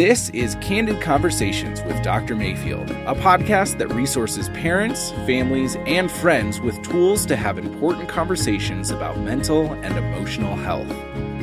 This 0.00 0.30
is 0.30 0.54
Candid 0.62 1.02
Conversations 1.02 1.82
with 1.82 2.02
Dr. 2.02 2.34
Mayfield, 2.34 2.90
a 2.90 3.14
podcast 3.14 3.76
that 3.76 3.88
resources 3.88 4.48
parents, 4.48 5.10
families, 5.26 5.76
and 5.84 6.10
friends 6.10 6.58
with 6.58 6.82
tools 6.82 7.26
to 7.26 7.36
have 7.36 7.58
important 7.58 8.08
conversations 8.08 8.90
about 8.90 9.18
mental 9.18 9.74
and 9.74 9.98
emotional 9.98 10.56
health. 10.56 10.88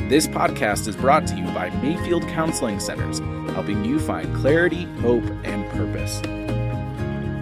This 0.08 0.26
podcast 0.26 0.88
is 0.88 0.96
brought 0.96 1.24
to 1.28 1.36
you 1.36 1.44
by 1.52 1.70
Mayfield 1.80 2.26
Counseling 2.26 2.80
Centers, 2.80 3.20
helping 3.54 3.84
you 3.84 4.00
find 4.00 4.34
clarity, 4.34 4.86
hope, 5.02 5.22
and 5.44 5.64
purpose. 5.70 6.20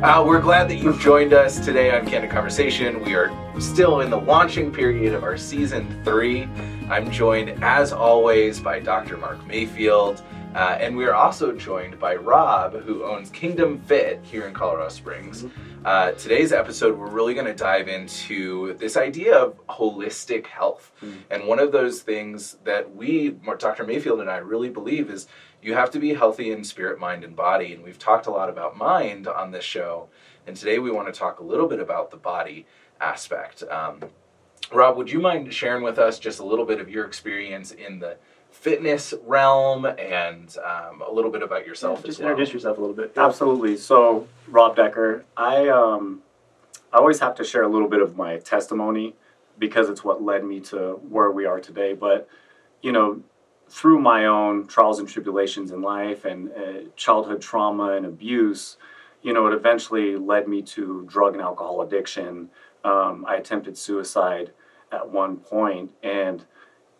Uh, 0.02 0.22
we're 0.22 0.42
glad 0.42 0.68
that 0.68 0.76
you've 0.76 1.00
joined 1.00 1.32
us 1.32 1.58
today 1.64 1.98
on 1.98 2.04
Candid 2.04 2.30
Conversation. 2.30 3.02
We 3.02 3.14
are 3.14 3.32
still 3.58 4.02
in 4.02 4.10
the 4.10 4.20
launching 4.20 4.70
period 4.70 5.14
of 5.14 5.24
our 5.24 5.38
season 5.38 5.98
three. 6.04 6.42
I'm 6.90 7.10
joined, 7.10 7.64
as 7.64 7.90
always, 7.90 8.60
by 8.60 8.80
Dr. 8.80 9.16
Mark 9.16 9.42
Mayfield. 9.46 10.22
Uh, 10.56 10.78
and 10.80 10.96
we 10.96 11.04
are 11.04 11.12
also 11.12 11.52
joined 11.52 11.98
by 12.00 12.14
Rob, 12.14 12.72
who 12.80 13.04
owns 13.04 13.28
Kingdom 13.28 13.78
Fit 13.78 14.20
here 14.22 14.46
in 14.48 14.54
Colorado 14.54 14.88
Springs. 14.88 15.42
Mm-hmm. 15.42 15.82
Uh, 15.84 16.12
today's 16.12 16.50
episode, 16.50 16.98
we're 16.98 17.10
really 17.10 17.34
going 17.34 17.44
to 17.44 17.54
dive 17.54 17.88
into 17.88 18.72
this 18.78 18.96
idea 18.96 19.36
of 19.36 19.60
holistic 19.66 20.46
health. 20.46 20.92
Mm-hmm. 21.02 21.18
And 21.30 21.46
one 21.46 21.58
of 21.58 21.72
those 21.72 22.00
things 22.00 22.56
that 22.64 22.96
we, 22.96 23.36
Dr. 23.58 23.84
Mayfield 23.84 24.22
and 24.22 24.30
I, 24.30 24.38
really 24.38 24.70
believe 24.70 25.10
is 25.10 25.26
you 25.60 25.74
have 25.74 25.90
to 25.90 25.98
be 25.98 26.14
healthy 26.14 26.50
in 26.52 26.64
spirit, 26.64 26.98
mind, 26.98 27.22
and 27.22 27.36
body. 27.36 27.74
And 27.74 27.84
we've 27.84 27.98
talked 27.98 28.26
a 28.26 28.30
lot 28.30 28.48
about 28.48 28.78
mind 28.78 29.28
on 29.28 29.50
this 29.50 29.62
show. 29.62 30.08
And 30.46 30.56
today 30.56 30.78
we 30.78 30.90
want 30.90 31.12
to 31.12 31.12
talk 31.12 31.40
a 31.40 31.44
little 31.44 31.68
bit 31.68 31.80
about 31.80 32.10
the 32.10 32.16
body 32.16 32.64
aspect. 32.98 33.62
Um, 33.64 34.00
Rob, 34.72 34.96
would 34.96 35.10
you 35.10 35.20
mind 35.20 35.52
sharing 35.52 35.82
with 35.82 35.98
us 35.98 36.18
just 36.18 36.40
a 36.40 36.44
little 36.44 36.64
bit 36.64 36.80
of 36.80 36.88
your 36.88 37.04
experience 37.04 37.72
in 37.72 37.98
the 37.98 38.16
fitness 38.56 39.12
realm 39.26 39.84
and 39.84 40.56
um, 40.64 41.02
a 41.02 41.12
little 41.12 41.30
bit 41.30 41.42
about 41.42 41.66
yourself 41.66 42.00
yeah, 42.00 42.06
just 42.06 42.20
well. 42.20 42.30
introduce 42.30 42.52
yourself 42.52 42.78
a 42.78 42.80
little 42.80 42.96
bit. 42.96 43.12
Absolutely. 43.16 43.76
So 43.76 44.26
rob 44.48 44.76
decker 44.76 45.24
i 45.36 45.68
um, 45.68 46.22
i 46.92 46.96
always 46.96 47.20
have 47.20 47.34
to 47.34 47.44
share 47.44 47.62
a 47.62 47.68
little 47.68 47.88
bit 47.88 48.00
of 48.00 48.16
my 48.16 48.38
testimony 48.38 49.14
because 49.58 49.88
it's 49.88 50.02
what 50.02 50.22
led 50.22 50.44
me 50.44 50.60
to 50.60 51.00
where 51.08 51.30
we 51.30 51.44
are 51.44 51.60
today. 51.60 51.92
But 51.92 52.28
you 52.82 52.92
know 52.92 53.22
through 53.68 53.98
my 53.98 54.26
own 54.26 54.66
trials 54.66 54.98
and 55.00 55.08
tribulations 55.08 55.70
in 55.70 55.82
life 55.82 56.24
and 56.24 56.50
uh, 56.52 56.88
childhood 56.94 57.42
trauma 57.42 57.92
and 57.96 58.06
abuse 58.06 58.76
you 59.22 59.32
know 59.32 59.46
it 59.48 59.52
eventually 59.52 60.16
led 60.16 60.48
me 60.48 60.62
to 60.62 61.04
drug 61.06 61.34
and 61.34 61.42
alcohol 61.42 61.82
addiction. 61.82 62.48
Um, 62.84 63.24
i 63.28 63.36
attempted 63.36 63.76
suicide 63.76 64.52
at 64.90 65.10
one 65.10 65.36
point 65.36 65.90
and 66.02 66.44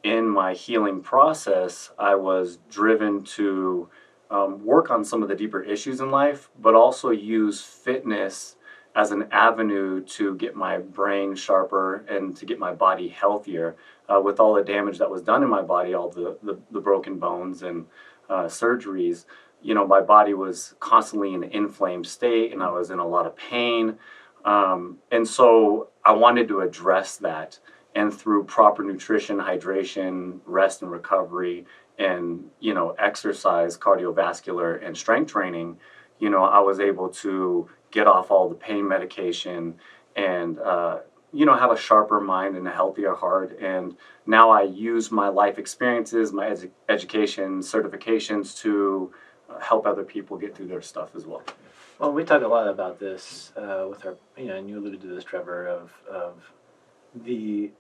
in 0.06 0.28
my 0.28 0.54
healing 0.54 1.00
process, 1.00 1.90
I 1.98 2.14
was 2.14 2.60
driven 2.70 3.24
to 3.24 3.88
um, 4.30 4.64
work 4.64 4.88
on 4.88 5.04
some 5.04 5.20
of 5.20 5.28
the 5.28 5.34
deeper 5.34 5.60
issues 5.60 6.00
in 6.00 6.12
life, 6.12 6.48
but 6.60 6.76
also 6.76 7.10
use 7.10 7.60
fitness 7.60 8.54
as 8.94 9.10
an 9.10 9.26
avenue 9.32 10.00
to 10.00 10.36
get 10.36 10.54
my 10.54 10.78
brain 10.78 11.34
sharper 11.34 12.04
and 12.08 12.36
to 12.36 12.46
get 12.46 12.60
my 12.60 12.72
body 12.72 13.08
healthier. 13.08 13.74
Uh, 14.08 14.20
with 14.20 14.38
all 14.38 14.54
the 14.54 14.62
damage 14.62 14.98
that 14.98 15.10
was 15.10 15.22
done 15.22 15.42
in 15.42 15.50
my 15.50 15.60
body, 15.60 15.92
all 15.92 16.08
the, 16.08 16.38
the, 16.44 16.56
the 16.70 16.80
broken 16.80 17.18
bones 17.18 17.64
and 17.64 17.84
uh, 18.30 18.44
surgeries, 18.44 19.24
you 19.60 19.74
know, 19.74 19.84
my 19.84 20.00
body 20.00 20.34
was 20.34 20.76
constantly 20.78 21.34
in 21.34 21.42
an 21.42 21.50
inflamed 21.50 22.06
state 22.06 22.52
and 22.52 22.62
I 22.62 22.70
was 22.70 22.90
in 22.90 23.00
a 23.00 23.06
lot 23.06 23.26
of 23.26 23.36
pain. 23.36 23.98
Um, 24.44 24.98
and 25.10 25.26
so 25.26 25.88
I 26.04 26.12
wanted 26.12 26.46
to 26.48 26.60
address 26.60 27.16
that 27.16 27.58
and 27.96 28.12
through 28.12 28.44
proper 28.44 28.84
nutrition, 28.84 29.38
hydration, 29.38 30.38
rest 30.44 30.82
and 30.82 30.90
recovery, 30.92 31.64
and 31.98 32.44
you 32.60 32.74
know 32.74 32.94
exercise, 32.98 33.76
cardiovascular, 33.78 34.86
and 34.86 34.96
strength 34.96 35.32
training, 35.32 35.78
you 36.20 36.28
know 36.28 36.44
I 36.44 36.60
was 36.60 36.78
able 36.78 37.08
to 37.24 37.68
get 37.90 38.06
off 38.06 38.30
all 38.30 38.48
the 38.50 38.54
pain 38.54 38.86
medication 38.86 39.76
and 40.14 40.58
uh, 40.58 40.98
you 41.32 41.46
know 41.46 41.56
have 41.56 41.70
a 41.72 41.76
sharper 41.76 42.20
mind 42.20 42.54
and 42.56 42.68
a 42.68 42.70
healthier 42.70 43.14
heart. 43.14 43.58
And 43.58 43.96
now 44.26 44.50
I 44.50 44.62
use 44.64 45.10
my 45.10 45.28
life 45.28 45.58
experiences, 45.58 46.34
my 46.34 46.48
ed- 46.48 46.70
education, 46.90 47.60
certifications 47.60 48.60
to 48.60 49.10
uh, 49.48 49.58
help 49.58 49.86
other 49.86 50.04
people 50.04 50.36
get 50.36 50.54
through 50.54 50.68
their 50.68 50.82
stuff 50.82 51.16
as 51.16 51.24
well. 51.24 51.42
Well, 51.98 52.12
we 52.12 52.24
talk 52.24 52.42
a 52.42 52.46
lot 52.46 52.68
about 52.68 53.00
this 53.00 53.52
uh, 53.56 53.86
with 53.88 54.04
our, 54.04 54.16
you 54.36 54.48
know, 54.48 54.56
and 54.56 54.68
you 54.68 54.78
alluded 54.78 55.00
to 55.00 55.06
this, 55.06 55.24
Trevor, 55.24 55.66
of 55.66 55.94
of 56.10 56.52
the 57.24 57.70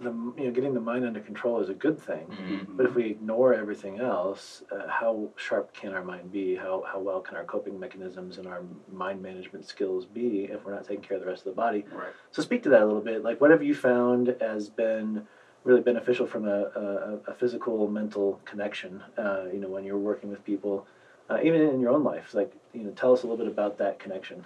the 0.00 0.10
you 0.10 0.44
know 0.44 0.50
getting 0.50 0.74
the 0.74 0.80
mind 0.80 1.04
under 1.04 1.20
control 1.20 1.60
is 1.60 1.68
a 1.68 1.74
good 1.74 2.00
thing, 2.00 2.26
mm-hmm. 2.26 2.76
but 2.76 2.86
if 2.86 2.94
we 2.94 3.04
ignore 3.04 3.54
everything 3.54 4.00
else, 4.00 4.62
uh, 4.72 4.88
how 4.88 5.28
sharp 5.36 5.72
can 5.72 5.92
our 5.92 6.02
mind 6.02 6.32
be? 6.32 6.56
How 6.56 6.84
how 6.86 6.98
well 6.98 7.20
can 7.20 7.36
our 7.36 7.44
coping 7.44 7.78
mechanisms 7.78 8.38
and 8.38 8.46
our 8.46 8.62
mind 8.92 9.22
management 9.22 9.66
skills 9.66 10.04
be 10.04 10.48
if 10.50 10.64
we're 10.64 10.74
not 10.74 10.86
taking 10.86 11.04
care 11.04 11.16
of 11.16 11.22
the 11.22 11.28
rest 11.28 11.46
of 11.46 11.54
the 11.54 11.60
body? 11.60 11.84
Right. 11.92 12.12
So 12.32 12.42
speak 12.42 12.62
to 12.64 12.68
that 12.70 12.82
a 12.82 12.86
little 12.86 13.00
bit. 13.00 13.22
Like, 13.22 13.40
what 13.40 13.50
have 13.50 13.62
you 13.62 13.74
found 13.74 14.34
has 14.40 14.68
been 14.68 15.26
really 15.62 15.80
beneficial 15.80 16.26
from 16.26 16.46
a, 16.46 16.64
a, 16.64 17.30
a 17.30 17.34
physical 17.34 17.88
mental 17.88 18.40
connection? 18.44 19.02
Uh, 19.16 19.44
you 19.52 19.60
know, 19.60 19.68
when 19.68 19.84
you're 19.84 19.96
working 19.96 20.28
with 20.28 20.44
people, 20.44 20.86
uh, 21.30 21.38
even 21.42 21.60
in 21.60 21.80
your 21.80 21.90
own 21.90 22.02
life. 22.02 22.34
Like, 22.34 22.52
you 22.72 22.82
know, 22.82 22.90
tell 22.90 23.12
us 23.12 23.22
a 23.22 23.26
little 23.26 23.42
bit 23.42 23.50
about 23.50 23.78
that 23.78 23.98
connection. 23.98 24.44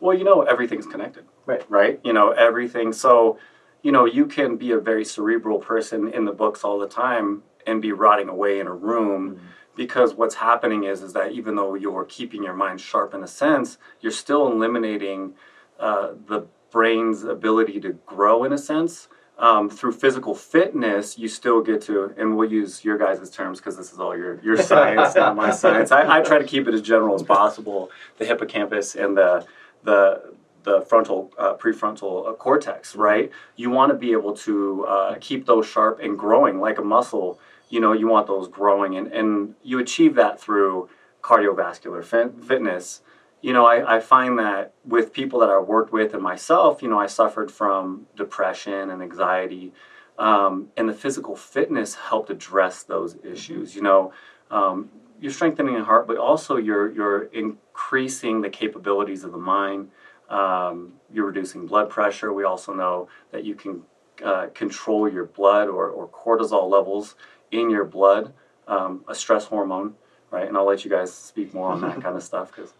Well, 0.00 0.16
you 0.16 0.24
know, 0.24 0.42
everything's 0.42 0.86
connected. 0.86 1.24
Right. 1.44 1.64
Right. 1.68 2.00
You 2.04 2.12
know, 2.12 2.30
everything. 2.30 2.92
So 2.92 3.38
you 3.82 3.92
know, 3.92 4.04
you 4.04 4.26
can 4.26 4.56
be 4.56 4.72
a 4.72 4.78
very 4.78 5.04
cerebral 5.04 5.58
person 5.58 6.08
in 6.08 6.24
the 6.24 6.32
books 6.32 6.64
all 6.64 6.78
the 6.78 6.88
time 6.88 7.42
and 7.66 7.80
be 7.80 7.92
rotting 7.92 8.28
away 8.28 8.58
in 8.58 8.66
a 8.66 8.74
room 8.74 9.36
mm-hmm. 9.36 9.46
because 9.76 10.14
what's 10.14 10.36
happening 10.36 10.84
is 10.84 11.02
is 11.02 11.12
that 11.12 11.32
even 11.32 11.54
though 11.54 11.74
you're 11.74 12.04
keeping 12.04 12.42
your 12.42 12.54
mind 12.54 12.80
sharp 12.80 13.14
in 13.14 13.22
a 13.22 13.28
sense, 13.28 13.78
you're 14.00 14.12
still 14.12 14.50
eliminating 14.50 15.34
uh, 15.78 16.12
the 16.26 16.46
brain's 16.70 17.24
ability 17.24 17.80
to 17.80 17.92
grow 18.06 18.44
in 18.44 18.52
a 18.52 18.58
sense. 18.58 19.08
Um, 19.38 19.70
through 19.70 19.92
physical 19.92 20.34
fitness, 20.34 21.16
you 21.16 21.28
still 21.28 21.60
get 21.60 21.80
to, 21.82 22.12
and 22.16 22.36
we'll 22.36 22.50
use 22.50 22.84
your 22.84 22.98
guys' 22.98 23.30
terms 23.30 23.60
because 23.60 23.76
this 23.76 23.92
is 23.92 24.00
all 24.00 24.16
your, 24.16 24.40
your 24.42 24.56
science, 24.56 25.14
not 25.14 25.36
my 25.36 25.50
science. 25.62 25.92
I, 25.92 26.18
I 26.18 26.22
try 26.22 26.38
to 26.38 26.44
keep 26.44 26.66
it 26.66 26.74
as 26.74 26.82
general 26.82 27.14
as 27.14 27.22
possible. 27.22 27.92
The 28.16 28.24
hippocampus 28.24 28.96
and 28.96 29.16
the 29.16 29.46
the 29.84 30.34
the 30.64 30.82
frontal 30.82 31.32
uh, 31.38 31.54
prefrontal 31.54 32.28
uh, 32.28 32.32
cortex, 32.34 32.96
right? 32.96 33.30
You 33.56 33.70
want 33.70 33.90
to 33.90 33.96
be 33.96 34.12
able 34.12 34.34
to 34.38 34.84
uh, 34.86 35.14
keep 35.20 35.46
those 35.46 35.66
sharp 35.66 36.00
and 36.00 36.18
growing 36.18 36.60
like 36.60 36.78
a 36.78 36.84
muscle. 36.84 37.38
You 37.68 37.80
know, 37.80 37.92
you 37.92 38.08
want 38.08 38.26
those 38.26 38.48
growing, 38.48 38.96
and, 38.96 39.12
and 39.12 39.54
you 39.62 39.78
achieve 39.78 40.14
that 40.14 40.40
through 40.40 40.88
cardiovascular 41.22 42.04
fit- 42.04 42.42
fitness. 42.42 43.02
You 43.40 43.52
know, 43.52 43.66
I, 43.66 43.96
I 43.96 44.00
find 44.00 44.38
that 44.38 44.72
with 44.84 45.12
people 45.12 45.40
that 45.40 45.50
I 45.50 45.58
worked 45.58 45.92
with 45.92 46.12
and 46.12 46.22
myself, 46.22 46.82
you 46.82 46.88
know, 46.88 46.98
I 46.98 47.06
suffered 47.06 47.52
from 47.52 48.06
depression 48.16 48.90
and 48.90 49.02
anxiety, 49.02 49.72
um, 50.18 50.68
and 50.76 50.88
the 50.88 50.94
physical 50.94 51.36
fitness 51.36 51.94
helped 51.94 52.30
address 52.30 52.82
those 52.82 53.16
issues. 53.22 53.76
You 53.76 53.82
know, 53.82 54.12
um, 54.50 54.90
you're 55.20 55.32
strengthening 55.32 55.74
the 55.74 55.84
heart, 55.84 56.06
but 56.06 56.16
also 56.16 56.56
you're 56.56 56.90
you're 56.92 57.24
increasing 57.24 58.40
the 58.40 58.50
capabilities 58.50 59.24
of 59.24 59.32
the 59.32 59.38
mind 59.38 59.90
um, 60.28 60.92
you're 61.12 61.26
reducing 61.26 61.66
blood 61.66 61.88
pressure. 61.88 62.32
We 62.32 62.44
also 62.44 62.74
know 62.74 63.08
that 63.32 63.44
you 63.44 63.54
can 63.54 63.82
uh, 64.24 64.48
control 64.54 65.08
your 65.08 65.24
blood 65.24 65.68
or, 65.68 65.88
or, 65.88 66.08
cortisol 66.08 66.68
levels 66.68 67.14
in 67.52 67.70
your 67.70 67.84
blood, 67.84 68.32
um, 68.66 69.04
a 69.06 69.14
stress 69.14 69.44
hormone, 69.44 69.94
right? 70.32 70.48
And 70.48 70.56
I'll 70.56 70.66
let 70.66 70.84
you 70.84 70.90
guys 70.90 71.12
speak 71.14 71.54
more 71.54 71.70
on 71.70 71.80
that 71.82 72.00
kind 72.02 72.16
of 72.16 72.22
stuff. 72.22 72.50
Cause, 72.50 72.74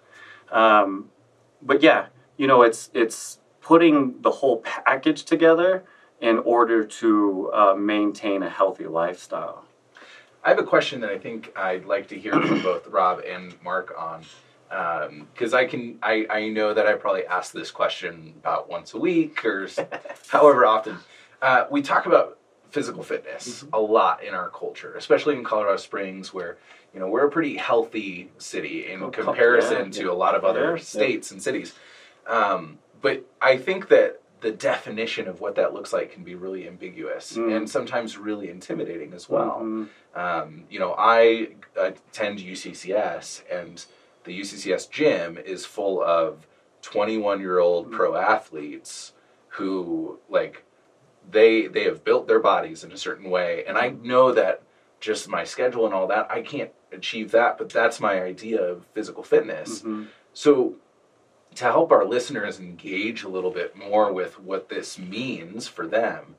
um, 0.50 1.10
but 1.62 1.80
yeah, 1.80 2.06
you 2.36 2.46
know, 2.46 2.62
it's 2.62 2.90
it's 2.92 3.38
putting 3.60 4.20
the 4.22 4.30
whole 4.30 4.58
package 4.58 5.24
together 5.24 5.84
in 6.20 6.38
order 6.40 6.84
to 6.84 7.50
uh, 7.54 7.74
maintain 7.74 8.42
a 8.42 8.50
healthy 8.50 8.86
lifestyle. 8.86 9.64
I 10.42 10.50
have 10.50 10.58
a 10.58 10.64
question 10.64 11.00
that 11.02 11.10
I 11.10 11.18
think 11.18 11.52
I'd 11.56 11.84
like 11.84 12.08
to 12.08 12.18
hear 12.18 12.32
from 12.40 12.62
both 12.62 12.86
Rob 12.88 13.20
and 13.20 13.54
Mark 13.62 13.94
on 13.96 14.24
because 14.68 15.54
um, 15.54 15.58
I 15.58 15.64
can 15.64 15.98
I, 16.02 16.26
I 16.28 16.48
know 16.48 16.74
that 16.74 16.86
I 16.86 16.94
probably 16.94 17.26
ask 17.26 17.52
this 17.52 17.70
question 17.70 18.34
about 18.38 18.68
once 18.68 18.94
a 18.94 18.98
week 18.98 19.44
or 19.44 19.68
however 20.28 20.66
often. 20.66 20.98
Uh, 21.40 21.66
we 21.70 21.82
talk 21.82 22.06
about 22.06 22.38
physical 22.70 23.02
fitness 23.02 23.62
mm-hmm. 23.62 23.74
a 23.74 23.78
lot 23.78 24.22
in 24.22 24.34
our 24.34 24.50
culture, 24.50 24.94
especially 24.96 25.36
in 25.36 25.44
Colorado 25.44 25.76
Springs, 25.76 26.34
where 26.34 26.58
you 26.92 27.00
know 27.00 27.08
we're 27.08 27.26
a 27.26 27.30
pretty 27.30 27.56
healthy 27.56 28.30
city 28.38 28.90
in 28.90 29.02
oh, 29.02 29.10
comparison 29.10 29.86
yeah, 29.86 29.92
to 29.92 30.04
yeah. 30.04 30.10
a 30.10 30.12
lot 30.12 30.34
of 30.34 30.44
other 30.44 30.76
yeah, 30.76 30.82
states 30.82 31.30
and 31.30 31.42
cities. 31.42 31.74
Um, 32.26 32.78
but 33.00 33.24
I 33.40 33.56
think 33.56 33.88
that 33.88 34.20
the 34.40 34.50
definition 34.52 35.26
of 35.26 35.40
what 35.40 35.56
that 35.56 35.74
looks 35.74 35.92
like 35.92 36.12
can 36.12 36.22
be 36.22 36.34
really 36.34 36.68
ambiguous 36.68 37.36
mm. 37.36 37.56
and 37.56 37.68
sometimes 37.68 38.16
really 38.16 38.50
intimidating 38.50 39.12
as 39.12 39.28
well. 39.28 39.60
Mm-hmm. 39.62 40.18
Um, 40.18 40.64
you 40.70 40.78
know, 40.78 40.94
I 40.96 41.48
attend 41.76 42.38
UCCS 42.38 43.42
and 43.50 43.84
the 44.24 44.40
UCCS 44.40 44.90
gym 44.90 45.38
is 45.38 45.64
full 45.64 46.02
of 46.02 46.46
21 46.82 47.40
year 47.40 47.58
old 47.58 47.86
mm-hmm. 47.86 47.96
pro 47.96 48.16
athletes 48.16 49.12
who 49.48 50.18
like 50.28 50.64
they 51.30 51.66
they 51.66 51.84
have 51.84 52.04
built 52.04 52.28
their 52.28 52.40
bodies 52.40 52.84
in 52.84 52.92
a 52.92 52.96
certain 52.96 53.30
way 53.30 53.64
and 53.66 53.76
I 53.76 53.90
know 53.90 54.32
that 54.32 54.62
just 55.00 55.28
my 55.28 55.44
schedule 55.44 55.84
and 55.84 55.94
all 55.94 56.06
that, 56.08 56.30
I 56.30 56.42
can't 56.42 56.70
achieve 56.92 57.30
that, 57.32 57.58
but 57.58 57.68
that's 57.68 58.00
my 58.00 58.22
idea 58.22 58.60
of 58.60 58.86
physical 58.94 59.22
fitness. 59.22 59.82
Mhm. 59.82 60.08
So, 60.32 60.76
to 61.54 61.64
help 61.64 61.92
our 61.92 62.04
listeners 62.04 62.60
engage 62.60 63.22
a 63.22 63.28
little 63.28 63.50
bit 63.50 63.74
more 63.74 64.12
with 64.12 64.38
what 64.38 64.68
this 64.68 64.98
means 64.98 65.66
for 65.66 65.86
them, 65.86 66.36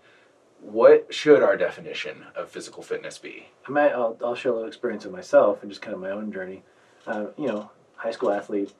what 0.62 1.14
should 1.14 1.42
our 1.42 1.58
definition 1.58 2.28
of 2.36 2.50
physical 2.50 2.84
fitness 2.84 3.18
be? 3.18 3.50
I 3.68 3.72
might, 3.72 3.92
I'll, 3.92 4.18
I'll 4.24 4.36
share 4.36 4.52
a 4.52 4.56
little 4.56 4.68
experience 4.68 5.06
of 5.06 5.12
myself 5.12 5.62
and 5.62 5.72
just 5.72 5.81
kind 5.81 5.96
of 5.96 6.02
my 6.02 6.12
own 6.12 6.31
journey. 6.31 6.64
Uh, 7.09 7.25
you 7.38 7.47
know, 7.47 7.71
high 7.95 8.11
school 8.11 8.31
athlete, 8.31 8.71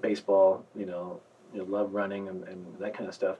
baseball, 0.00 0.64
you 0.74 0.86
know, 0.86 1.20
you 1.52 1.58
know 1.58 1.64
love 1.66 1.92
running 1.92 2.28
and, 2.28 2.42
and 2.48 2.66
that 2.80 2.94
kind 2.94 3.08
of 3.08 3.14
stuff. 3.14 3.36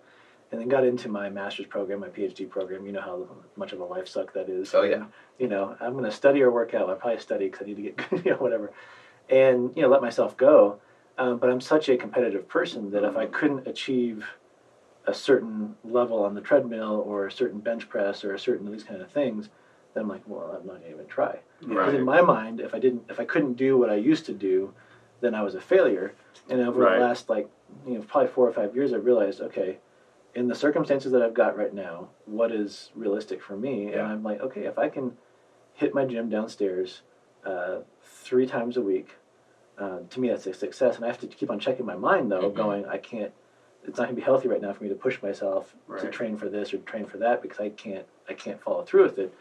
And 0.52 0.60
then 0.60 0.68
got 0.68 0.84
into 0.84 1.08
my 1.08 1.30
master's 1.30 1.66
program, 1.66 2.00
my 2.00 2.08
PhD 2.08 2.48
program. 2.48 2.84
You 2.86 2.92
know 2.92 3.00
how 3.00 3.26
much 3.56 3.72
of 3.72 3.80
a 3.80 3.84
life 3.84 4.06
suck 4.06 4.34
that 4.34 4.48
is. 4.48 4.74
Oh, 4.74 4.82
yeah. 4.82 4.96
And, 4.96 5.06
you 5.38 5.48
know, 5.48 5.76
I'm 5.80 5.92
going 5.92 6.04
to 6.04 6.12
study 6.12 6.42
or 6.42 6.50
work 6.50 6.74
out. 6.74 6.90
I 6.90 6.94
probably 6.94 7.20
study 7.20 7.46
because 7.46 7.62
I 7.62 7.68
need 7.68 7.76
to 7.76 7.82
get 7.82 7.96
good, 8.10 8.24
you 8.24 8.30
know, 8.32 8.36
whatever. 8.36 8.70
And, 9.30 9.72
you 9.74 9.82
know, 9.82 9.88
let 9.88 10.02
myself 10.02 10.36
go. 10.36 10.80
Um, 11.16 11.38
but 11.38 11.48
I'm 11.48 11.60
such 11.60 11.88
a 11.88 11.96
competitive 11.96 12.48
person 12.48 12.90
that 12.90 13.02
if 13.02 13.16
I 13.16 13.26
couldn't 13.26 13.66
achieve 13.66 14.26
a 15.06 15.14
certain 15.14 15.76
level 15.84 16.22
on 16.22 16.34
the 16.34 16.40
treadmill 16.40 17.02
or 17.06 17.26
a 17.26 17.32
certain 17.32 17.60
bench 17.60 17.88
press 17.88 18.24
or 18.24 18.34
a 18.34 18.38
certain 18.38 18.70
these 18.70 18.84
kind 18.84 19.00
of 19.00 19.10
things, 19.10 19.48
then 19.94 20.02
I'm 20.02 20.08
like, 20.08 20.22
well, 20.26 20.50
I'm 20.60 20.66
not 20.66 20.80
going 20.80 20.82
to 20.82 20.90
even 20.90 21.06
try. 21.06 21.38
Because 21.60 21.76
Right. 21.76 21.94
in 21.94 22.04
my 22.04 22.20
mind, 22.20 22.60
if 22.60 22.74
I 22.74 22.78
didn't, 22.78 23.04
if 23.08 23.20
I 23.20 23.24
couldn't 23.24 23.54
do 23.54 23.78
what 23.78 23.90
I 23.90 23.94
used 23.94 24.26
to 24.26 24.32
do, 24.32 24.74
then 25.20 25.34
I 25.34 25.42
was 25.42 25.54
a 25.54 25.60
failure. 25.60 26.12
And 26.50 26.60
over 26.60 26.80
Right. 26.80 26.98
the 26.98 27.00
last 27.04 27.30
like, 27.30 27.48
you 27.86 27.94
know, 27.94 28.02
probably 28.02 28.28
four 28.28 28.46
or 28.46 28.52
five 28.52 28.74
years, 28.74 28.92
I 28.92 28.96
realized, 28.96 29.40
okay, 29.40 29.78
in 30.34 30.48
the 30.48 30.54
circumstances 30.54 31.12
that 31.12 31.22
I've 31.22 31.32
got 31.32 31.56
right 31.56 31.72
now, 31.72 32.08
what 32.26 32.50
is 32.50 32.90
realistic 32.94 33.40
for 33.40 33.56
me? 33.56 33.92
And 33.92 34.02
I'm 34.02 34.22
like, 34.22 34.40
okay, 34.40 34.64
if 34.64 34.78
I 34.78 34.88
can 34.88 35.16
hit 35.72 35.94
my 35.94 36.04
gym 36.04 36.28
downstairs 36.28 37.02
uh, 37.44 37.78
three 38.02 38.46
times 38.46 38.76
a 38.76 38.82
week, 38.82 39.16
uh, 39.78 40.00
to 40.10 40.20
me 40.20 40.28
that's 40.28 40.46
a 40.46 40.52
success. 40.54 40.96
And 40.96 41.04
I 41.04 41.08
have 41.08 41.18
to 41.20 41.26
keep 41.26 41.50
on 41.50 41.58
checking 41.60 41.86
my 41.86 41.96
mind 41.96 42.30
though, 42.32 42.50
Mhm. 42.50 42.54
going, 42.54 42.86
I 42.86 42.98
can't. 42.98 43.32
It's 43.86 43.98
not 43.98 44.04
going 44.04 44.16
to 44.16 44.20
be 44.20 44.24
healthy 44.24 44.48
right 44.48 44.62
now 44.62 44.72
for 44.72 44.82
me 44.82 44.88
to 44.88 44.94
push 44.94 45.22
myself 45.22 45.76
to 46.00 46.08
train 46.10 46.36
for 46.38 46.48
this 46.48 46.72
or 46.72 46.78
train 46.78 47.04
for 47.06 47.18
that 47.18 47.42
because 47.42 47.60
I 47.60 47.68
can't. 47.70 48.06
I 48.28 48.32
can't 48.32 48.60
follow 48.60 48.82
through 48.82 49.02
with 49.04 49.18
it 49.18 49.34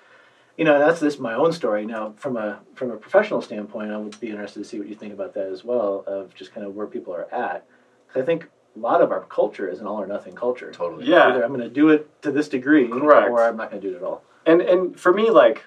you 0.57 0.63
know 0.65 0.77
that's 0.79 0.99
this 0.99 1.17
my 1.19 1.33
own 1.33 1.51
story 1.51 1.85
now 1.85 2.13
from 2.17 2.37
a 2.37 2.59
from 2.75 2.91
a 2.91 2.97
professional 2.97 3.41
standpoint 3.41 3.91
i 3.91 3.97
would 3.97 4.19
be 4.19 4.29
interested 4.29 4.59
to 4.59 4.65
see 4.65 4.77
what 4.79 4.87
you 4.87 4.95
think 4.95 5.13
about 5.13 5.33
that 5.33 5.47
as 5.47 5.63
well 5.63 6.03
of 6.07 6.33
just 6.35 6.53
kind 6.53 6.65
of 6.65 6.75
where 6.75 6.87
people 6.87 7.13
are 7.13 7.27
at 7.33 7.65
'Cause 8.07 8.21
i 8.21 8.25
think 8.25 8.49
a 8.75 8.79
lot 8.79 9.01
of 9.01 9.11
our 9.11 9.21
culture 9.21 9.67
is 9.67 9.79
an 9.79 9.87
all 9.87 10.01
or 10.01 10.07
nothing 10.07 10.35
culture 10.35 10.71
Totally. 10.71 11.05
Yeah. 11.05 11.27
either 11.29 11.43
i'm 11.43 11.49
going 11.49 11.61
to 11.61 11.69
do 11.69 11.89
it 11.89 12.07
to 12.21 12.31
this 12.31 12.47
degree 12.49 12.87
Correct. 12.87 13.29
or 13.29 13.43
i'm 13.43 13.57
not 13.57 13.69
going 13.71 13.81
to 13.81 13.87
do 13.89 13.93
it 13.95 13.97
at 13.97 14.03
all 14.03 14.21
And 14.45 14.61
and 14.61 14.99
for 14.99 15.13
me, 15.13 15.29
like 15.29 15.63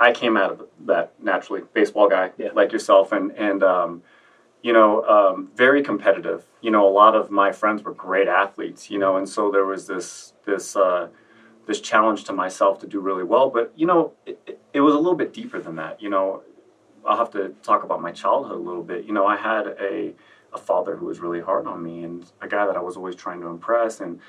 I 0.00 0.12
came 0.12 0.36
out 0.36 0.50
of 0.50 0.62
that 0.86 1.12
naturally, 1.22 1.62
baseball 1.74 2.08
guy 2.08 2.32
Yeah. 2.38 2.50
like 2.54 2.72
yourself, 2.72 3.12
and 3.12 3.30
and 3.36 3.62
um, 3.62 4.02
you 4.62 4.72
know, 4.72 5.02
um, 5.16 5.50
very 5.56 5.80
competitive. 5.82 6.44
You 6.60 6.70
know, 6.72 6.84
a 6.88 6.94
lot 7.02 7.14
of 7.14 7.30
my 7.30 7.50
friends 7.52 7.82
were 7.84 7.94
great 7.94 8.26
athletes. 8.28 8.90
You 8.92 8.98
know, 8.98 9.16
and 9.16 9.28
so 9.28 9.50
there 9.52 9.64
was 9.64 9.86
this 9.86 10.34
this 10.44 10.74
uh, 10.76 11.08
this 11.66 11.80
challenge 11.80 12.24
to 12.24 12.32
myself 12.32 12.80
to 12.80 12.86
do 12.86 13.00
really 13.00 13.24
well. 13.24 13.50
But 13.50 13.72
you 13.76 13.86
know, 13.86 14.12
it, 14.26 14.60
it, 14.72 14.80
was 14.80 14.94
a 14.94 14.98
little 14.98 15.14
bit 15.14 15.32
deeper 15.32 15.60
than 15.60 15.76
that. 15.76 16.02
You 16.02 16.10
know, 16.10 16.42
I'll 17.06 17.16
have 17.16 17.30
to 17.32 17.50
talk 17.62 17.84
about 17.84 18.00
my 18.00 18.12
childhood 18.12 18.56
a 18.56 18.62
little 18.62 18.82
bit. 18.82 19.04
You 19.04 19.12
know, 19.12 19.26
I 19.26 19.36
had 19.36 19.66
a 19.66 20.14
a 20.52 20.58
father 20.58 20.96
who 20.96 21.06
was 21.06 21.20
really 21.20 21.40
hard 21.40 21.66
on 21.66 21.82
me, 21.82 22.04
and 22.04 22.30
a 22.40 22.48
guy 22.48 22.66
that 22.66 22.76
I 22.76 22.80
was 22.80 22.96
always 22.96 23.14
trying 23.14 23.40
to 23.40 23.46
impress, 23.46 24.00
and 24.00 24.20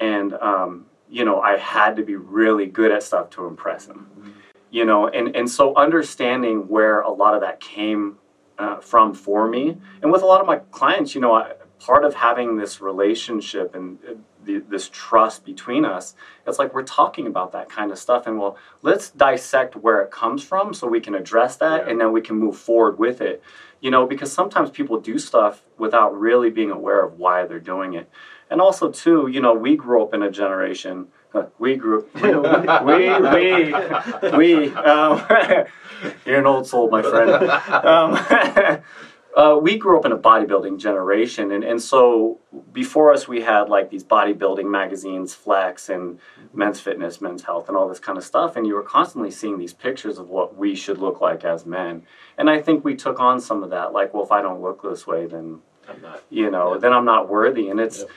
and 0.00 0.34
um, 0.34 0.86
you 1.10 1.24
know, 1.24 1.40
I 1.40 1.56
had 1.56 1.96
to 1.96 2.02
be 2.02 2.16
really 2.16 2.66
good 2.66 2.90
at 2.90 3.02
stuff 3.02 3.30
to 3.30 3.46
impress 3.46 3.86
him. 3.86 4.34
You 4.70 4.84
know, 4.84 5.08
and 5.08 5.34
and 5.34 5.50
so 5.50 5.74
understanding 5.76 6.68
where 6.68 7.00
a 7.00 7.10
lot 7.10 7.34
of 7.34 7.40
that 7.40 7.60
came 7.60 8.18
uh, 8.58 8.80
from 8.80 9.14
for 9.14 9.48
me, 9.48 9.76
and 10.02 10.12
with 10.12 10.22
a 10.22 10.26
lot 10.26 10.40
of 10.40 10.46
my 10.46 10.58
clients, 10.70 11.14
you 11.14 11.20
know, 11.20 11.34
I, 11.34 11.54
part 11.78 12.04
of 12.04 12.14
having 12.14 12.56
this 12.56 12.80
relationship 12.80 13.74
and 13.74 13.98
uh, 14.06 14.14
the, 14.48 14.58
this 14.74 14.88
trust 14.92 15.44
between 15.44 15.84
us, 15.84 16.14
it's 16.46 16.58
like 16.58 16.74
we're 16.74 16.82
talking 17.02 17.26
about 17.26 17.52
that 17.52 17.68
kind 17.68 17.90
of 17.92 17.98
stuff, 17.98 18.26
and 18.26 18.38
well, 18.40 18.56
let's 18.82 19.10
dissect 19.10 19.76
where 19.76 20.00
it 20.02 20.10
comes 20.10 20.42
from 20.42 20.74
so 20.74 20.86
we 20.88 21.00
can 21.00 21.14
address 21.14 21.56
that, 21.56 21.78
Yeah. 21.84 21.90
and 21.90 22.00
then 22.00 22.10
we 22.12 22.20
can 22.20 22.36
move 22.36 22.56
forward 22.56 22.98
with 22.98 23.20
it. 23.20 23.42
You 23.80 23.90
know, 23.92 24.06
because 24.06 24.32
sometimes 24.32 24.70
people 24.70 24.98
do 24.98 25.16
stuff 25.20 25.62
without 25.84 26.10
really 26.18 26.50
being 26.50 26.72
aware 26.72 27.00
of 27.06 27.12
why 27.22 27.46
they're 27.46 27.60
doing 27.60 27.94
it. 27.94 28.10
And 28.50 28.60
also, 28.60 28.90
too, 28.90 29.28
you 29.30 29.40
know, 29.40 29.54
we 29.54 29.76
grew 29.76 30.02
up 30.02 30.12
in 30.14 30.22
a 30.24 30.30
generation. 30.30 31.06
We 31.58 31.76
grew. 31.76 32.00
We 32.14 32.30
we 32.90 32.98
we, 33.36 34.36
we 34.40 34.50
um, 34.74 35.22
you're 36.26 36.40
an 36.44 36.46
old 36.46 36.66
soul, 36.66 36.90
my 36.90 37.02
friend. 37.02 37.30
Um, 37.92 38.10
uh, 39.38 39.56
we 39.56 39.78
grew 39.78 39.96
up 39.96 40.04
in 40.04 40.10
a 40.10 40.18
bodybuilding 40.18 40.80
generation, 40.80 41.52
and, 41.52 41.62
and 41.62 41.80
so 41.80 42.40
before 42.72 43.12
us, 43.12 43.28
we 43.28 43.40
had 43.40 43.68
like 43.68 43.88
these 43.88 44.02
bodybuilding 44.02 44.68
magazines, 44.68 45.32
Flex, 45.32 45.88
and 45.90 46.18
Men's 46.52 46.80
Fitness, 46.80 47.20
Men's 47.20 47.44
Health, 47.44 47.68
and 47.68 47.76
all 47.76 47.88
this 47.88 48.00
kind 48.00 48.18
of 48.18 48.24
stuff. 48.24 48.56
And 48.56 48.66
you 48.66 48.74
were 48.74 48.82
constantly 48.82 49.30
seeing 49.30 49.56
these 49.56 49.72
pictures 49.72 50.18
of 50.18 50.28
what 50.28 50.56
we 50.56 50.74
should 50.74 50.98
look 50.98 51.20
like 51.20 51.44
as 51.44 51.64
men. 51.64 52.02
And 52.36 52.50
I 52.50 52.60
think 52.60 52.84
we 52.84 52.96
took 52.96 53.20
on 53.20 53.40
some 53.40 53.62
of 53.62 53.70
that. 53.70 53.92
Like, 53.92 54.12
well, 54.12 54.24
if 54.24 54.32
I 54.32 54.42
don't 54.42 54.60
look 54.60 54.82
this 54.82 55.06
way, 55.06 55.26
then 55.26 55.60
i'm 55.88 56.02
not 56.02 56.22
you 56.30 56.50
know, 56.50 56.72
Yeah. 56.74 56.80
then 56.80 56.92
I'm 56.92 57.04
not 57.04 57.28
worthy. 57.28 57.68
And 57.70 57.78
it's, 57.78 58.00
Yep. 58.00 58.10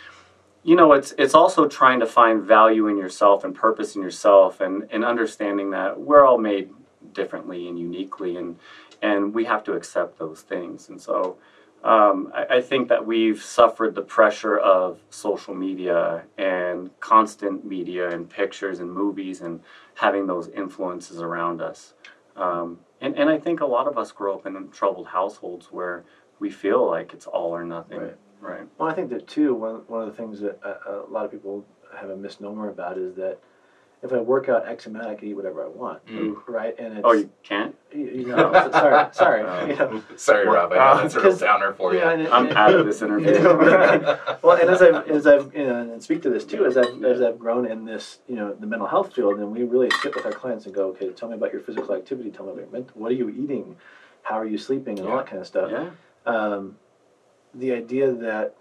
you 0.63 0.75
know, 0.75 0.93
it's 0.93 1.13
it's 1.19 1.35
also 1.35 1.67
trying 1.67 1.99
to 1.99 2.07
find 2.07 2.41
value 2.41 2.87
in 2.87 2.97
yourself 2.97 3.43
and 3.43 3.53
purpose 3.53 3.95
in 3.95 4.01
yourself, 4.01 4.59
and 4.59 4.87
and 4.91 5.05
understanding 5.05 5.69
that 5.69 5.99
we're 5.99 6.25
all 6.25 6.39
made 6.39 6.71
differently 7.13 7.67
and 7.67 7.77
uniquely, 7.79 8.37
and 8.37 8.57
and 9.01 9.33
we 9.33 9.45
have 9.45 9.63
to 9.65 9.73
accept 9.73 10.19
those 10.19 10.41
things. 10.41 10.89
And 10.89 11.01
so, 11.01 11.37
um, 11.83 12.31
I, 12.33 12.57
I 12.57 12.61
think 12.61 12.89
that 12.89 13.05
we've 13.05 13.41
suffered 13.41 13.95
the 13.95 14.01
pressure 14.01 14.57
of 14.57 14.99
social 15.09 15.55
media 15.55 16.23
and 16.37 16.91
constant 16.99 17.65
media 17.65 18.09
and 18.09 18.29
pictures 18.29 18.79
and 18.79 18.91
movies 18.91 19.41
and 19.41 19.61
having 19.95 20.27
those 20.27 20.47
influences 20.49 21.21
around 21.21 21.61
us. 21.61 21.93
Um, 22.35 22.79
and, 23.01 23.17
and 23.17 23.29
I 23.29 23.39
think 23.39 23.61
a 23.61 23.65
lot 23.65 23.87
of 23.87 23.97
us 23.97 24.11
grow 24.11 24.35
up 24.35 24.45
in 24.45 24.69
troubled 24.69 25.07
households 25.07 25.71
where 25.71 26.03
we 26.39 26.49
feel 26.51 26.87
like 26.87 27.13
it's 27.13 27.25
all 27.25 27.51
or 27.51 27.65
nothing. 27.65 27.99
Right. 27.99 28.17
Right. 28.41 28.67
well 28.79 28.89
i 28.89 28.93
think 28.95 29.11
that 29.11 29.27
too 29.27 29.53
one, 29.53 29.83
one 29.87 30.01
of 30.01 30.07
the 30.07 30.13
things 30.19 30.39
that 30.39 30.59
a, 30.63 31.05
a 31.05 31.11
lot 31.11 31.25
of 31.25 31.31
people 31.31 31.63
have 31.95 32.09
a 32.09 32.17
misnomer 32.17 32.69
about 32.69 32.97
is 32.97 33.13
that 33.15 33.37
if 34.03 34.11
i 34.11 34.17
work 34.17 34.49
out 34.49 34.67
x 34.67 34.85
amount 34.87 35.05
i 35.07 35.13
can 35.15 35.27
eat 35.27 35.33
whatever 35.35 35.63
i 35.63 35.67
want 35.67 36.05
Mm. 36.07 36.35
right 36.47 36.73
and 36.79 36.97
it's 36.97 37.01
Oh, 37.05 37.11
you 37.13 37.29
can't? 37.43 37.75
you, 37.93 38.05
you 38.05 38.25
know 38.27 38.51
sorry 38.71 39.07
sorry 39.13 39.41
Oh. 39.45 39.65
you 39.65 39.75
know 39.75 40.03
Sorry, 40.15 40.47
Rob. 40.47 40.71
I 40.73 41.01
that's 41.01 41.15
a 41.15 41.21
real 41.21 41.35
downer 41.37 41.73
for 41.73 41.93
you. 41.93 41.99
Yeah, 41.99 42.11
and, 42.11 42.27
I'm 42.27 42.47
and- 42.47 42.57
out 42.57 42.73
of 42.75 42.85
this 42.89 43.01
interview. 43.01 43.33
You 43.33 43.39
know, 43.43 43.55
right. 43.55 44.43
well, 44.43 44.57
and 44.61 44.69
as 44.69 44.81
I've 44.81 45.07
as 45.09 45.25
I've 45.27 45.53
you 45.55 45.65
know, 45.67 45.79
and 45.81 46.01
speak 46.03 46.21
to 46.23 46.29
this 46.29 46.45
too, 46.45 46.65
as 46.65 46.77
I've 46.77 47.03
as 47.03 47.21
I've 47.21 47.37
grown 47.39 47.65
in 47.73 47.85
this 47.85 48.19
you 48.27 48.35
know 48.35 48.53
the 48.53 48.67
mental 48.67 48.87
health 48.87 49.13
field, 49.15 49.39
and 49.39 49.51
we 49.51 49.63
really 49.63 49.89
sit 50.01 50.15
with 50.15 50.25
our 50.25 50.31
clients 50.31 50.65
and 50.65 50.73
go, 50.75 50.87
okay, 50.89 51.09
tell 51.11 51.29
me 51.29 51.35
about 51.35 51.51
your 51.53 51.61
physical 51.61 51.93
activity, 51.95 52.29
tell 52.31 52.45
me 52.45 52.51
about 52.53 52.61
your 52.63 52.71
mental, 52.71 52.93
what 53.01 53.11
are 53.11 53.15
you 53.15 53.29
eating, 53.29 53.75
how 54.23 54.35
are 54.39 54.45
you 54.45 54.57
sleeping, 54.57 54.99
and 54.99 55.07
all 55.07 55.17
that 55.17 55.27
kind 55.27 55.39
of 55.41 55.47
stuff. 55.47 55.69
yeah. 55.71 55.89
Um, 56.25 56.77
the 57.53 57.73
idea 57.73 58.11
that 58.13 58.55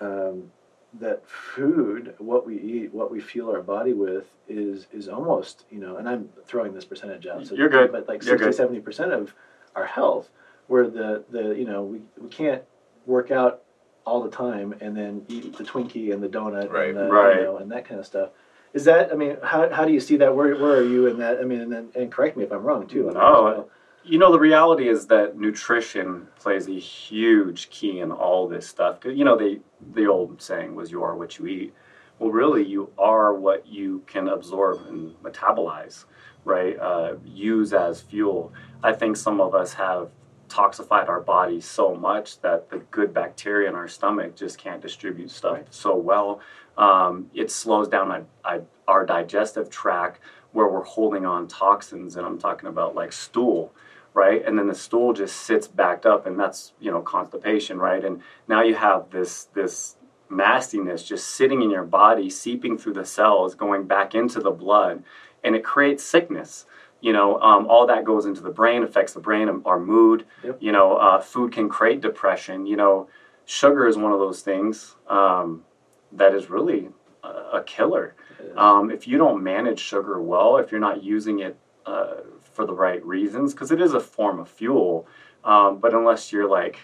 um, 0.00 0.50
that 0.98 1.22
food, 1.28 2.14
what 2.18 2.46
we 2.46 2.58
eat, 2.58 2.92
what 2.92 3.10
we 3.10 3.20
fuel 3.20 3.52
our 3.52 3.62
body 3.62 3.92
with, 3.92 4.24
is 4.48 4.86
is 4.92 5.08
almost 5.08 5.64
you 5.70 5.78
know, 5.78 5.96
and 5.96 6.08
I'm 6.08 6.28
throwing 6.46 6.74
this 6.74 6.84
percentage 6.84 7.26
out. 7.26 7.46
So 7.46 7.54
You're 7.54 7.68
good. 7.68 7.92
but 7.92 8.08
like 8.08 8.24
You're 8.24 8.38
60, 8.38 8.52
70 8.52 8.80
percent 8.80 9.12
of 9.12 9.32
our 9.76 9.84
health, 9.86 10.30
where 10.66 10.88
the 10.88 11.24
the 11.30 11.54
you 11.56 11.64
know 11.64 11.82
we, 11.82 12.00
we 12.18 12.28
can't 12.28 12.62
work 13.06 13.30
out 13.30 13.62
all 14.04 14.22
the 14.22 14.30
time 14.30 14.74
and 14.80 14.96
then 14.96 15.24
eat 15.28 15.56
the 15.56 15.64
Twinkie 15.64 16.12
and 16.12 16.22
the 16.22 16.28
donut 16.28 16.70
Right. 16.72 16.88
and 16.88 16.98
the, 16.98 17.08
Right. 17.08 17.36
you 17.36 17.42
know 17.44 17.58
and 17.58 17.70
that 17.70 17.84
kind 17.84 18.00
of 18.00 18.06
stuff. 18.06 18.30
Is 18.72 18.84
that 18.84 19.12
I 19.12 19.14
mean, 19.14 19.36
how, 19.42 19.68
how 19.70 19.84
do 19.84 19.92
you 19.92 20.00
see 20.00 20.16
that? 20.16 20.34
Where 20.34 20.56
where 20.56 20.76
are 20.76 20.82
you 20.84 21.06
in 21.06 21.18
that? 21.18 21.38
I 21.38 21.44
mean, 21.44 21.72
and 21.72 21.94
and 21.94 22.10
correct 22.10 22.36
me 22.36 22.44
if 22.44 22.52
I'm 22.52 22.62
wrong 22.62 22.86
too. 22.86 23.04
that 23.04 23.14
No, 23.14 23.42
well. 23.44 23.68
You 24.02 24.18
know, 24.18 24.32
the 24.32 24.38
reality 24.38 24.88
is 24.88 25.06
that 25.08 25.36
nutrition 25.38 26.26
plays 26.38 26.68
a 26.68 26.78
huge 26.78 27.68
key 27.68 28.00
in 28.00 28.10
all 28.10 28.48
this 28.48 28.66
stuff. 28.66 28.98
You 29.04 29.24
know, 29.24 29.36
the 29.36 29.60
the 29.94 30.06
old 30.06 30.40
saying 30.40 30.74
was 30.74 30.90
"you 30.90 31.02
are 31.02 31.14
what 31.14 31.38
you 31.38 31.46
eat." 31.46 31.74
Well, 32.18 32.30
really, 32.30 32.64
you 32.64 32.90
are 32.98 33.34
what 33.34 33.66
you 33.66 34.02
can 34.06 34.28
absorb 34.28 34.86
and 34.88 35.14
metabolize, 35.22 36.04
right? 36.44 36.78
Uh, 36.78 37.14
use 37.24 37.72
as 37.72 38.00
fuel. 38.02 38.52
I 38.82 38.92
think 38.92 39.16
some 39.16 39.40
of 39.40 39.54
us 39.54 39.74
have 39.74 40.10
toxified 40.48 41.08
our 41.08 41.20
bodies 41.20 41.64
so 41.64 41.94
much 41.94 42.40
that 42.40 42.68
the 42.70 42.78
good 42.90 43.14
bacteria 43.14 43.68
in 43.68 43.74
our 43.74 43.86
stomach 43.88 44.34
just 44.34 44.58
can't 44.58 44.82
distribute 44.82 45.30
stuff 45.30 45.52
Right. 45.52 45.66
so 45.70 45.94
well. 45.94 46.40
Um, 46.76 47.30
it 47.34 47.50
slows 47.50 47.88
down 47.88 48.10
our, 48.10 48.24
our- 48.44 48.66
our 48.88 49.06
digestive 49.06 49.70
tract 49.70 50.20
where 50.52 50.66
we're 50.68 50.82
holding 50.82 51.24
on 51.24 51.46
toxins, 51.46 52.16
and 52.16 52.26
I'm 52.26 52.38
talking 52.38 52.68
about 52.68 52.94
like 52.94 53.12
stool, 53.12 53.72
right? 54.14 54.44
And 54.44 54.58
then 54.58 54.66
the 54.66 54.74
stool 54.74 55.12
just 55.12 55.36
sits 55.36 55.68
backed 55.68 56.06
up, 56.06 56.26
and 56.26 56.38
that's 56.38 56.72
you 56.80 56.90
know 56.90 57.00
constipation, 57.00 57.78
right? 57.78 58.04
And 58.04 58.22
now 58.48 58.62
you 58.62 58.74
have 58.74 59.10
this 59.10 59.44
this 59.54 59.96
nastiness 60.30 61.02
just 61.02 61.28
sitting 61.28 61.62
in 61.62 61.70
your 61.70 61.84
body, 61.84 62.30
seeping 62.30 62.78
through 62.78 62.94
the 62.94 63.04
cells, 63.04 63.54
going 63.54 63.84
back 63.84 64.14
into 64.14 64.40
the 64.40 64.50
blood, 64.50 65.02
and 65.42 65.54
it 65.54 65.64
creates 65.64 66.04
sickness. 66.04 66.66
You 67.00 67.14
know, 67.14 67.40
um, 67.40 67.66
all 67.66 67.86
that 67.86 68.04
goes 68.04 68.26
into 68.26 68.42
the 68.42 68.50
brain, 68.50 68.82
affects 68.82 69.14
the 69.14 69.20
brain, 69.20 69.62
our 69.64 69.80
mood. 69.80 70.26
Yep. 70.44 70.58
You 70.60 70.72
know, 70.72 70.96
uh, 70.96 71.20
food 71.20 71.52
can 71.52 71.68
create 71.68 72.02
depression. 72.02 72.66
You 72.66 72.76
know, 72.76 73.08
sugar 73.46 73.86
is 73.86 73.96
one 73.96 74.12
of 74.12 74.18
those 74.18 74.42
things 74.42 74.96
um, 75.08 75.64
that 76.12 76.34
is 76.34 76.50
really 76.50 76.90
a, 77.24 77.28
a 77.28 77.62
killer. 77.64 78.14
Um, 78.56 78.90
if 78.90 79.06
you 79.06 79.18
don't 79.18 79.42
manage 79.42 79.80
sugar 79.80 80.20
well, 80.20 80.56
if 80.56 80.70
you're 80.70 80.80
not 80.80 81.02
using 81.02 81.40
it 81.40 81.56
uh, 81.86 82.16
for 82.60 82.66
the 82.66 82.74
right 82.74 83.02
reasons, 83.06 83.54
because 83.54 83.70
it 83.70 83.80
is 83.80 83.94
a 83.94 84.00
form 84.00 84.38
of 84.38 84.46
fuel, 84.46 85.06
um, 85.44 85.78
but 85.78 85.94
unless 85.94 86.30
you're 86.30 86.46
like 86.48 86.80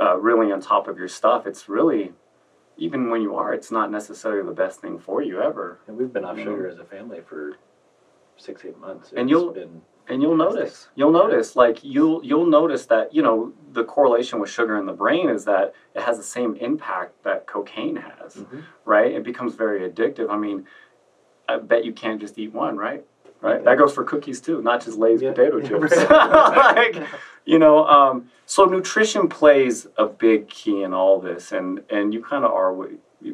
uh, 0.00 0.16
really 0.16 0.50
on 0.50 0.58
top 0.60 0.88
of 0.88 0.96
your 0.98 1.08
stuff, 1.08 1.46
it's 1.46 1.68
really, 1.68 2.14
even 2.78 3.10
when 3.10 3.20
you 3.20 3.34
are, 3.36 3.52
it's 3.52 3.70
not 3.70 3.90
necessarily 3.90 4.42
the 4.46 4.54
best 4.54 4.80
thing 4.80 4.98
for 4.98 5.22
you 5.22 5.42
ever. 5.42 5.80
And 5.86 5.98
we've 5.98 6.10
been 6.12 6.24
off 6.24 6.38
sugar 6.38 6.66
as 6.66 6.78
a 6.78 6.84
family 6.84 7.20
for 7.20 7.56
six, 8.38 8.64
eight 8.64 8.78
months. 8.78 9.12
And 9.14 9.28
you'll- 9.28 9.52
been 9.52 9.82
and 10.08 10.22
you'll 10.22 10.38
Fantastic. 10.38 10.60
notice 10.62 10.88
you'll 10.94 11.10
notice 11.10 11.56
like 11.56 11.82
you'll 11.82 12.24
you'll 12.24 12.46
notice 12.46 12.86
that 12.86 13.12
you 13.12 13.22
know 13.24 13.52
the 13.72 13.82
correlation 13.82 14.38
with 14.38 14.48
sugar 14.48 14.78
in 14.78 14.86
the 14.86 14.92
brain 14.92 15.28
is 15.28 15.44
that 15.46 15.74
it 15.96 16.02
has 16.02 16.16
the 16.16 16.22
same 16.22 16.54
impact 16.68 17.20
that 17.24 17.44
cocaine 17.48 17.96
has 17.96 18.36
Mhm. 18.36 18.62
right 18.84 19.10
it 19.10 19.24
becomes 19.24 19.56
very 19.56 19.80
addictive 19.90 20.30
i 20.30 20.36
mean 20.38 20.64
i 21.48 21.56
bet 21.56 21.84
you 21.84 21.92
can't 21.92 22.20
just 22.20 22.38
eat 22.38 22.52
one 22.54 22.76
right 22.76 23.04
right? 23.40 23.62
That 23.64 23.78
goes 23.78 23.92
for 23.94 24.04
cookies 24.04 24.40
too 24.40 24.62
not 24.62 24.84
just 24.84 24.98
lay's 24.98 25.22
Yeah. 25.22 25.32
potato 25.32 25.60
chips. 25.60 25.94
Like 26.10 26.96
you 27.44 27.58
know 27.58 27.86
um, 27.86 28.30
so 28.46 28.64
nutrition 28.64 29.28
plays 29.28 29.86
a 29.96 30.06
big 30.06 30.48
key 30.48 30.82
in 30.82 30.92
all 30.92 31.20
this 31.20 31.52
and 31.52 31.80
and 31.90 32.12
you 32.14 32.22
kind 32.22 32.44
of 32.44 32.50
are 32.52 32.72
what, 32.72 32.90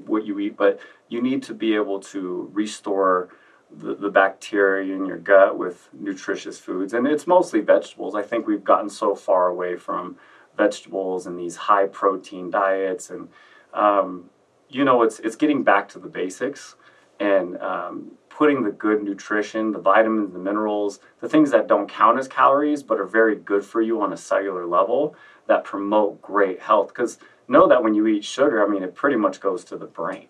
what 0.06 0.24
you 0.26 0.38
eat 0.38 0.56
but 0.56 0.78
you 1.08 1.20
need 1.22 1.42
to 1.44 1.54
be 1.54 1.74
able 1.74 2.00
to 2.00 2.50
restore 2.52 3.28
the, 3.74 3.94
the 3.94 4.10
bacteria 4.10 4.94
in 4.94 5.06
your 5.06 5.16
gut 5.18 5.56
with 5.56 5.88
nutritious 5.92 6.58
foods 6.58 6.92
and 6.92 7.06
it's 7.06 7.26
mostly 7.26 7.60
vegetables. 7.60 8.14
I 8.14 8.22
think 8.22 8.46
we've 8.46 8.64
gotten 8.64 8.90
so 8.90 9.14
far 9.14 9.46
away 9.48 9.76
from 9.76 10.16
vegetables 10.58 11.26
and 11.26 11.38
these 11.38 11.56
high 11.56 11.86
protein 11.86 12.50
diets 12.50 13.08
and 13.10 13.28
um, 13.72 14.24
you 14.68 14.84
know 14.84 15.02
it's 15.02 15.18
it's 15.20 15.36
getting 15.36 15.62
back 15.62 15.88
to 15.90 15.98
the 15.98 16.08
basics 16.08 16.76
and 17.20 17.56
um, 17.62 18.10
putting 18.42 18.64
the 18.64 18.72
good 18.72 19.04
nutrition 19.04 19.70
the 19.70 19.78
vitamins 19.78 20.32
the 20.32 20.38
minerals 20.48 20.98
the 21.20 21.28
things 21.28 21.52
that 21.52 21.68
don't 21.68 21.88
count 21.88 22.18
as 22.18 22.26
calories 22.26 22.82
but 22.82 22.98
are 22.98 23.06
very 23.20 23.36
good 23.36 23.64
for 23.64 23.80
you 23.80 24.00
on 24.02 24.12
a 24.12 24.16
cellular 24.16 24.66
level 24.66 25.14
that 25.46 25.62
promote 25.62 26.20
great 26.20 26.58
health 26.60 26.88
because 26.88 27.18
know 27.46 27.68
that 27.68 27.80
when 27.84 27.94
you 27.94 28.04
eat 28.08 28.24
sugar 28.24 28.64
i 28.64 28.68
mean 28.68 28.82
it 28.82 28.96
pretty 28.96 29.14
much 29.24 29.38
goes 29.38 29.62
to 29.62 29.76
the 29.76 29.86
brain 29.86 30.26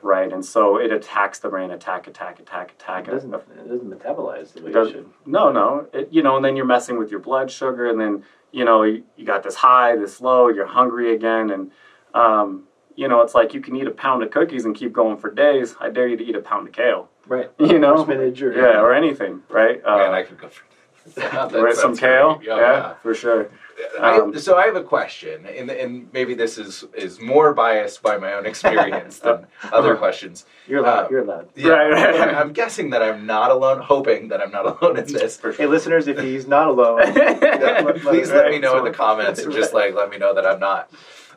right 0.00 0.32
and 0.32 0.42
so 0.42 0.78
it 0.78 0.90
attacks 0.90 1.38
the 1.40 1.50
brain 1.50 1.70
attack 1.70 2.06
attack 2.06 2.40
attack 2.40 2.70
attack 2.72 3.08
It 3.08 3.10
doesn't, 3.10 3.34
it 3.34 3.68
doesn't 3.68 3.90
metabolize 3.90 4.54
the 4.54 4.62
way 4.62 4.70
it 4.70 4.76
it, 4.76 4.90
should. 4.92 5.06
no, 5.26 5.52
no. 5.52 5.86
It, 5.92 6.08
you 6.10 6.22
know, 6.22 6.36
and 6.36 6.44
then 6.44 6.56
you're 6.56 6.72
messing 6.76 6.96
with 6.98 7.10
your 7.10 7.20
blood 7.20 7.50
sugar, 7.50 7.84
and 7.90 8.00
then 8.00 8.22
you 8.52 8.64
know 8.64 8.82
you, 8.84 9.02
you 9.16 9.24
got 9.26 9.42
this 9.42 9.56
high, 9.56 9.96
this 9.96 10.14
low. 10.20 10.48
You're 10.48 10.72
hungry 10.80 11.08
again, 11.14 11.50
and 11.50 11.70
um, 12.14 12.64
you 13.00 13.08
know 13.08 13.20
it's 13.24 13.34
like 13.34 13.52
you 13.54 13.60
can 13.60 13.74
eat 13.76 13.86
a 13.86 13.96
pound 14.04 14.22
of 14.22 14.30
cookies 14.30 14.64
and 14.66 14.72
keep 14.80 14.92
going 14.92 15.16
for 15.18 15.30
days. 15.30 15.74
I 15.80 15.88
dare 15.90 16.08
you 16.08 16.16
to 16.16 16.24
eat 16.24 16.36
a 16.36 16.40
pound 16.50 16.68
of 16.68 16.72
kale. 16.72 17.08
Right. 17.26 17.50
You 17.58 17.78
know, 17.78 17.98
Or 17.98 18.04
spinach 18.04 18.42
or 18.42 18.52
yeah, 18.52 18.80
or 18.80 18.92
anything, 18.94 19.42
right? 19.48 19.80
Uh, 19.84 19.98
Man, 19.98 20.12
I 20.14 20.22
could 20.22 20.38
go 20.38 20.48
for 20.48 20.64
that. 21.14 21.52
right, 21.52 21.74
some 21.74 21.94
sounds 21.96 22.00
kale, 22.00 22.34
great. 22.36 22.48
yeah, 22.48 22.94
for 23.02 23.14
sure. 23.14 23.50
I, 23.98 24.18
Um, 24.20 24.38
so 24.38 24.56
I 24.58 24.66
have 24.66 24.76
a 24.76 24.82
question, 24.82 25.46
and, 25.46 25.70
and 25.70 26.12
maybe 26.12 26.34
this 26.34 26.58
is 26.58 26.84
is 26.94 27.18
more 27.20 27.54
biased 27.54 28.02
by 28.02 28.18
my 28.18 28.34
own 28.34 28.44
experience 28.52 29.18
than 29.20 29.46
other 29.72 29.96
questions. 29.96 30.44
You're 30.68 30.80
allowed. 30.80 31.06
Uh, 31.06 31.08
you're 31.10 31.22
allowed. 31.22 31.48
Yeah, 31.56 31.70
Right, 31.70 31.90
right, 31.92 32.18
right. 32.20 32.34
I'm 32.34 32.52
guessing 32.52 32.90
that 32.90 33.02
I'm 33.02 33.24
not 33.24 33.50
alone, 33.50 33.80
hoping 33.80 34.28
that 34.28 34.42
I'm 34.42 34.50
not 34.50 34.66
alone 34.66 34.98
in 34.98 35.10
this. 35.10 35.38
For 35.38 35.52
Hey, 35.52 35.66
listeners, 35.66 36.06
if 36.08 36.18
he's 36.18 36.46
not 36.46 36.68
alone, 36.68 36.98
Yeah, 37.16 37.82
let- 37.86 37.96
please 38.02 38.28
let- 38.30 38.44
let 38.44 38.50
me 38.50 38.58
know 38.58 38.76
in 38.78 38.84
the 38.84 38.90
comments 38.92 39.40
and 39.40 39.52
just 39.52 39.72
like 39.72 39.94
let 39.94 40.10
me 40.10 40.18
know 40.18 40.34
that 40.34 40.44
I'm 40.46 40.60
not. 40.60 40.90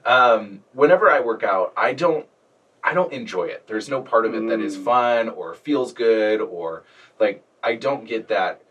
Um, 0.06 0.60
whenever 0.74 1.10
I 1.10 1.22
work 1.22 1.44
out, 1.44 1.72
I 1.78 1.94
don't 1.94 2.25
I 2.84 2.94
don't 2.94 3.13
enjoy 3.13 3.46
it. 3.46 3.66
There's 3.68 3.88
no 3.90 4.02
part 4.02 4.25
of 4.25 4.34
it 4.36 4.48
that 4.50 4.60
is 4.60 4.78
Mm. 4.78 4.84
fun 4.84 5.30
or 5.30 5.54
feels 5.54 5.94
good 5.94 6.42
or 6.42 6.84
like 7.20 7.44
I 7.63 7.75
don't 7.75 8.06
get 8.06 8.28
that 8.28 8.62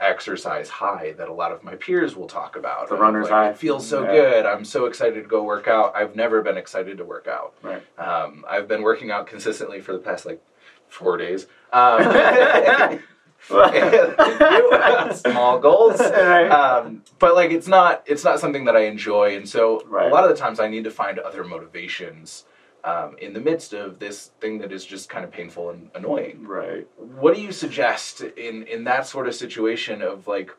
exercise 0.00 0.68
high 0.68 1.12
that 1.18 1.28
a 1.28 1.32
lot 1.32 1.52
of 1.52 1.62
my 1.62 1.74
peers 1.76 2.16
will 2.16 2.26
talk 2.26 2.56
about. 2.56 2.88
The 2.88 2.96
runner's 2.96 3.24
like, 3.24 3.32
high. 3.32 3.48
It 3.50 3.58
feels 3.58 3.86
so 3.86 4.02
Yeah. 4.04 4.10
good. 4.12 4.46
I'm 4.46 4.64
so 4.64 4.86
excited 4.86 5.22
to 5.22 5.28
go 5.28 5.42
work 5.42 5.68
out. 5.68 5.94
I've 5.94 6.16
never 6.16 6.42
been 6.42 6.56
excited 6.56 6.98
to 6.98 7.04
work 7.04 7.26
out. 7.28 7.54
Right. 7.62 7.82
Um, 7.98 8.44
I've 8.48 8.66
been 8.66 8.82
working 8.82 9.10
out 9.10 9.26
consistently 9.26 9.80
for 9.80 9.92
the 9.92 9.98
past 9.98 10.26
like 10.26 10.40
four 10.88 11.16
days. 11.16 11.46
Um, 11.72 12.00
small 15.14 15.58
goals 15.58 16.00
Right. 16.00 16.48
um, 16.48 17.02
but 17.18 17.34
like 17.34 17.50
it's 17.50 17.68
not 17.68 18.02
it's 18.06 18.24
not 18.24 18.40
something 18.40 18.64
that 18.64 18.74
i 18.74 18.84
enjoy 18.86 19.36
and 19.36 19.46
so 19.46 19.82
Right. 19.86 20.10
a 20.10 20.14
lot 20.14 20.24
of 20.24 20.30
the 20.30 20.36
times 20.36 20.60
i 20.60 20.68
need 20.68 20.84
to 20.84 20.90
find 20.90 21.18
other 21.18 21.44
motivations 21.44 22.44
um, 22.84 23.16
in 23.18 23.32
the 23.32 23.40
midst 23.40 23.72
of 23.72 23.98
this 23.98 24.30
thing 24.40 24.58
that 24.58 24.70
is 24.70 24.84
just 24.84 25.08
kind 25.08 25.24
of 25.24 25.30
painful 25.30 25.70
and 25.70 25.90
annoying 25.94 26.44
right. 26.46 26.86
what 26.98 27.34
do 27.34 27.40
you 27.40 27.52
suggest 27.52 28.20
in 28.20 28.64
in 28.64 28.84
that 28.84 29.06
sort 29.06 29.26
of 29.26 29.34
situation 29.34 30.02
of 30.02 30.26
like 30.28 30.50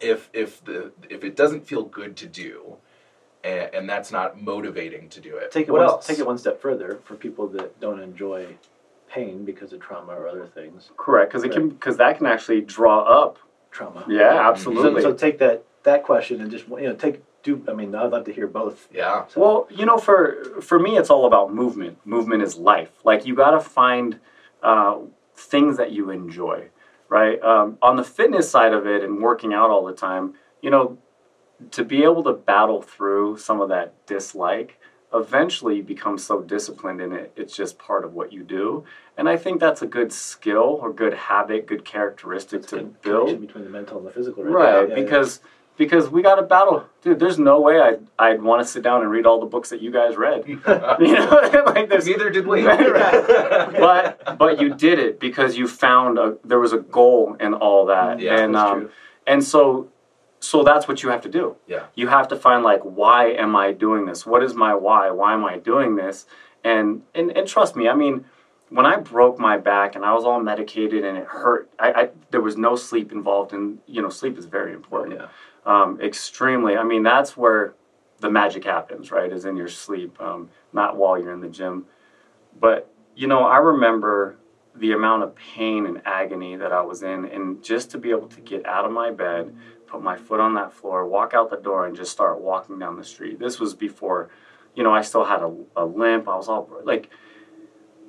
if 0.00 0.28
if 0.32 0.64
the 0.64 0.92
if 1.08 1.24
it 1.24 1.36
doesn't 1.36 1.66
feel 1.66 1.84
good 1.84 2.16
to 2.16 2.26
do 2.26 2.76
and, 3.44 3.74
and 3.74 3.88
that's 3.88 4.10
not 4.10 4.40
motivating 4.40 5.08
to 5.08 5.20
do 5.20 5.36
it 5.36 5.50
take 5.50 5.68
it 5.68 5.72
what 5.72 5.80
one, 5.80 5.88
else 5.88 6.06
take 6.06 6.18
it 6.18 6.26
one 6.26 6.38
step 6.38 6.60
further 6.60 7.00
for 7.04 7.14
people 7.14 7.46
that 7.46 7.80
don't 7.80 8.00
enjoy 8.00 8.46
pain 9.10 9.44
because 9.44 9.72
of 9.72 9.80
trauma 9.80 10.12
or 10.12 10.28
other 10.28 10.46
things. 10.46 10.90
Correct, 10.96 11.30
because 11.30 11.44
it 11.44 11.52
can 11.52 11.68
because 11.68 11.96
that 11.98 12.16
can 12.18 12.26
actually 12.26 12.60
draw 12.62 13.00
up. 13.00 13.38
Trauma. 13.70 14.04
Yeah, 14.08 14.34
So, 14.34 14.40
absolutely. 14.40 15.02
so 15.02 15.12
take 15.12 15.38
that 15.38 15.64
that 15.84 16.02
question 16.02 16.40
and 16.40 16.50
just 16.50 16.66
you 16.68 16.88
know 16.88 16.94
take 16.94 17.22
do. 17.42 17.64
I 17.68 17.72
mean, 17.72 17.94
I'd 17.94 18.10
love 18.10 18.24
to 18.24 18.32
hear 18.32 18.46
both. 18.46 18.88
yeah 18.92 19.26
So, 19.28 19.40
Well, 19.40 19.68
you 19.70 19.86
know, 19.86 19.98
for 19.98 20.60
for 20.60 20.78
me, 20.78 20.98
it's 20.98 21.10
all 21.10 21.26
about 21.26 21.52
movement. 21.52 21.98
Movement 22.04 22.42
is 22.42 22.56
life. 22.56 22.90
Like 23.04 23.26
you 23.26 23.34
got 23.34 23.52
to 23.52 23.60
find 23.60 24.18
uh, 24.62 24.98
things 25.34 25.76
that 25.76 25.92
you 25.92 26.10
enjoy, 26.10 26.68
right? 27.08 27.42
Um, 27.42 27.78
on 27.82 27.96
the 27.96 28.04
fitness 28.04 28.50
side 28.50 28.72
of 28.72 28.86
it 28.86 29.02
and 29.02 29.20
working 29.22 29.54
out 29.54 29.70
all 29.70 29.84
the 29.84 29.94
time, 29.94 30.34
you 30.60 30.70
know, 30.70 30.98
to 31.72 31.84
be 31.84 32.02
able 32.02 32.22
to 32.24 32.32
battle 32.32 32.82
through 32.82 33.38
some 33.38 33.60
of 33.60 33.68
that 33.68 34.06
dislike, 34.06 34.78
eventually 35.12 35.76
you 35.76 35.82
become 35.82 36.16
so 36.18 36.40
disciplined 36.40 37.00
in 37.00 37.12
it. 37.12 37.32
It's 37.36 37.54
just 37.56 37.78
part 37.78 38.04
of 38.04 38.14
what 38.14 38.32
you 38.32 38.42
do, 38.42 38.84
and 39.16 39.28
I 39.28 39.36
think 39.36 39.60
that's 39.60 39.82
a 39.82 39.86
good 39.86 40.12
skill 40.12 40.78
or 40.82 40.92
good 40.92 41.14
habit, 41.14 41.66
good 41.66 41.84
characteristic 41.84 42.60
it's 42.60 42.70
to 42.70 42.82
build. 43.02 43.40
between 43.40 43.64
the 43.64 43.70
mental 43.70 43.98
and 43.98 44.06
the 44.06 44.10
physical, 44.10 44.44
right? 44.44 44.52
Right, 44.52 44.88
Yeah, 44.88 44.96
yeah, 44.96 45.00
yeah. 45.02 45.08
Because 45.80 46.04
because 46.04 46.12
we 46.12 46.22
got 46.22 46.34
to 46.36 46.42
battle, 46.42 46.84
dude. 47.02 47.18
There's 47.18 47.38
no 47.38 47.60
way 47.60 47.80
I'd 47.80 48.06
I'd 48.18 48.42
want 48.42 48.62
to 48.62 48.68
sit 48.68 48.82
down 48.82 49.00
and 49.00 49.10
read 49.10 49.24
all 49.26 49.40
the 49.40 49.46
books 49.46 49.70
that 49.70 49.80
you 49.80 49.90
guys 49.90 50.16
read. 50.16 50.44
You 50.46 51.14
know, 51.14 51.62
like 51.66 51.88
there's 51.88 52.06
neither 52.06 52.28
did 52.30 52.46
we 52.46 52.62
but 52.64 54.38
but 54.38 54.60
you 54.60 54.74
did 54.74 54.98
it 54.98 55.18
because 55.18 55.56
you 55.56 55.66
found 55.66 56.18
a 56.18 56.36
there 56.44 56.60
was 56.60 56.72
a 56.72 56.78
goal 56.78 57.36
in 57.40 57.54
all 57.54 57.86
that, 57.86 58.20
Yeah, 58.20 58.38
and 58.38 58.54
that's 58.54 58.70
um, 58.70 58.80
true. 58.80 58.90
and 59.26 59.42
so 59.42 59.88
so 60.40 60.62
that's 60.62 60.86
what 60.86 61.02
you 61.02 61.08
have 61.08 61.22
to 61.22 61.28
do. 61.28 61.56
Yeah. 61.66 61.84
you 61.94 62.08
have 62.08 62.28
to 62.28 62.36
find 62.36 62.62
like 62.62 62.82
why 62.82 63.30
am 63.32 63.56
I 63.56 63.72
doing 63.72 64.06
this? 64.06 64.26
What 64.26 64.42
is 64.42 64.54
my 64.54 64.74
why? 64.74 65.10
Why 65.10 65.32
am 65.32 65.44
I 65.44 65.58
doing 65.58 65.96
this? 65.96 66.26
And 66.62 67.02
and 67.14 67.36
and 67.36 67.48
trust 67.48 67.74
me, 67.76 67.88
I 67.88 67.94
mean. 67.94 68.24
When 68.70 68.86
I 68.86 68.96
broke 68.96 69.38
my 69.38 69.58
back 69.58 69.96
and 69.96 70.04
I 70.04 70.14
was 70.14 70.24
all 70.24 70.40
medicated 70.40 71.04
and 71.04 71.18
it 71.18 71.26
hurt, 71.26 71.70
I, 71.78 71.92
I 71.92 72.08
there 72.30 72.40
was 72.40 72.56
no 72.56 72.76
sleep 72.76 73.12
involved, 73.12 73.52
and 73.52 73.78
you 73.86 74.00
know 74.00 74.08
sleep 74.08 74.38
is 74.38 74.46
very 74.46 74.72
important 74.72 75.20
yeah. 75.20 75.26
um, 75.66 76.00
extremely. 76.00 76.76
I 76.76 76.84
mean, 76.84 77.02
that's 77.02 77.36
where 77.36 77.74
the 78.20 78.30
magic 78.30 78.64
happens, 78.64 79.10
right? 79.10 79.32
Is 79.32 79.44
in 79.44 79.56
your 79.56 79.68
sleep, 79.68 80.20
um, 80.20 80.50
not 80.72 80.96
while 80.96 81.18
you're 81.18 81.32
in 81.32 81.40
the 81.40 81.48
gym. 81.48 81.86
But 82.58 82.90
you 83.16 83.26
know, 83.26 83.42
I 83.44 83.58
remember 83.58 84.36
the 84.76 84.92
amount 84.92 85.24
of 85.24 85.34
pain 85.34 85.86
and 85.86 86.00
agony 86.04 86.56
that 86.56 86.72
I 86.72 86.80
was 86.82 87.02
in, 87.02 87.24
and 87.26 87.62
just 87.62 87.90
to 87.90 87.98
be 87.98 88.10
able 88.10 88.28
to 88.28 88.40
get 88.40 88.64
out 88.66 88.84
of 88.84 88.92
my 88.92 89.10
bed, 89.10 89.54
put 89.86 90.02
my 90.02 90.16
foot 90.16 90.40
on 90.40 90.54
that 90.54 90.72
floor, 90.72 91.06
walk 91.06 91.34
out 91.34 91.50
the 91.50 91.56
door, 91.56 91.86
and 91.86 91.96
just 91.96 92.12
start 92.12 92.40
walking 92.40 92.78
down 92.78 92.96
the 92.96 93.04
street. 93.04 93.38
This 93.38 93.58
was 93.58 93.74
before, 93.74 94.30
you 94.74 94.84
know, 94.84 94.94
I 94.94 95.02
still 95.02 95.24
had 95.24 95.42
a, 95.42 95.54
a 95.76 95.84
limp. 95.84 96.28
I 96.28 96.36
was 96.36 96.48
all 96.48 96.70
like, 96.84 97.10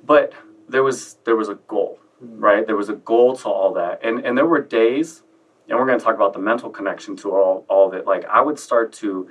but 0.04 0.32
there 0.72 0.82
was 0.82 1.18
there 1.24 1.36
was 1.36 1.48
a 1.48 1.54
goal, 1.54 1.98
hmm. 2.18 2.38
right? 2.38 2.66
There 2.66 2.76
was 2.76 2.88
a 2.88 2.94
goal 2.94 3.36
to 3.36 3.48
all 3.48 3.74
that, 3.74 4.00
and 4.02 4.24
and 4.24 4.36
there 4.36 4.46
were 4.46 4.60
days 4.60 5.22
and 5.68 5.78
we're 5.78 5.86
going 5.86 5.98
to 5.98 6.04
talk 6.04 6.14
about 6.14 6.32
the 6.32 6.38
mental 6.38 6.70
connection 6.70 7.16
to 7.16 7.30
all, 7.30 7.64
all 7.68 7.88
of 7.88 7.94
it 7.94 8.06
like 8.06 8.24
i 8.26 8.40
would 8.40 8.58
start 8.58 8.92
to 8.92 9.28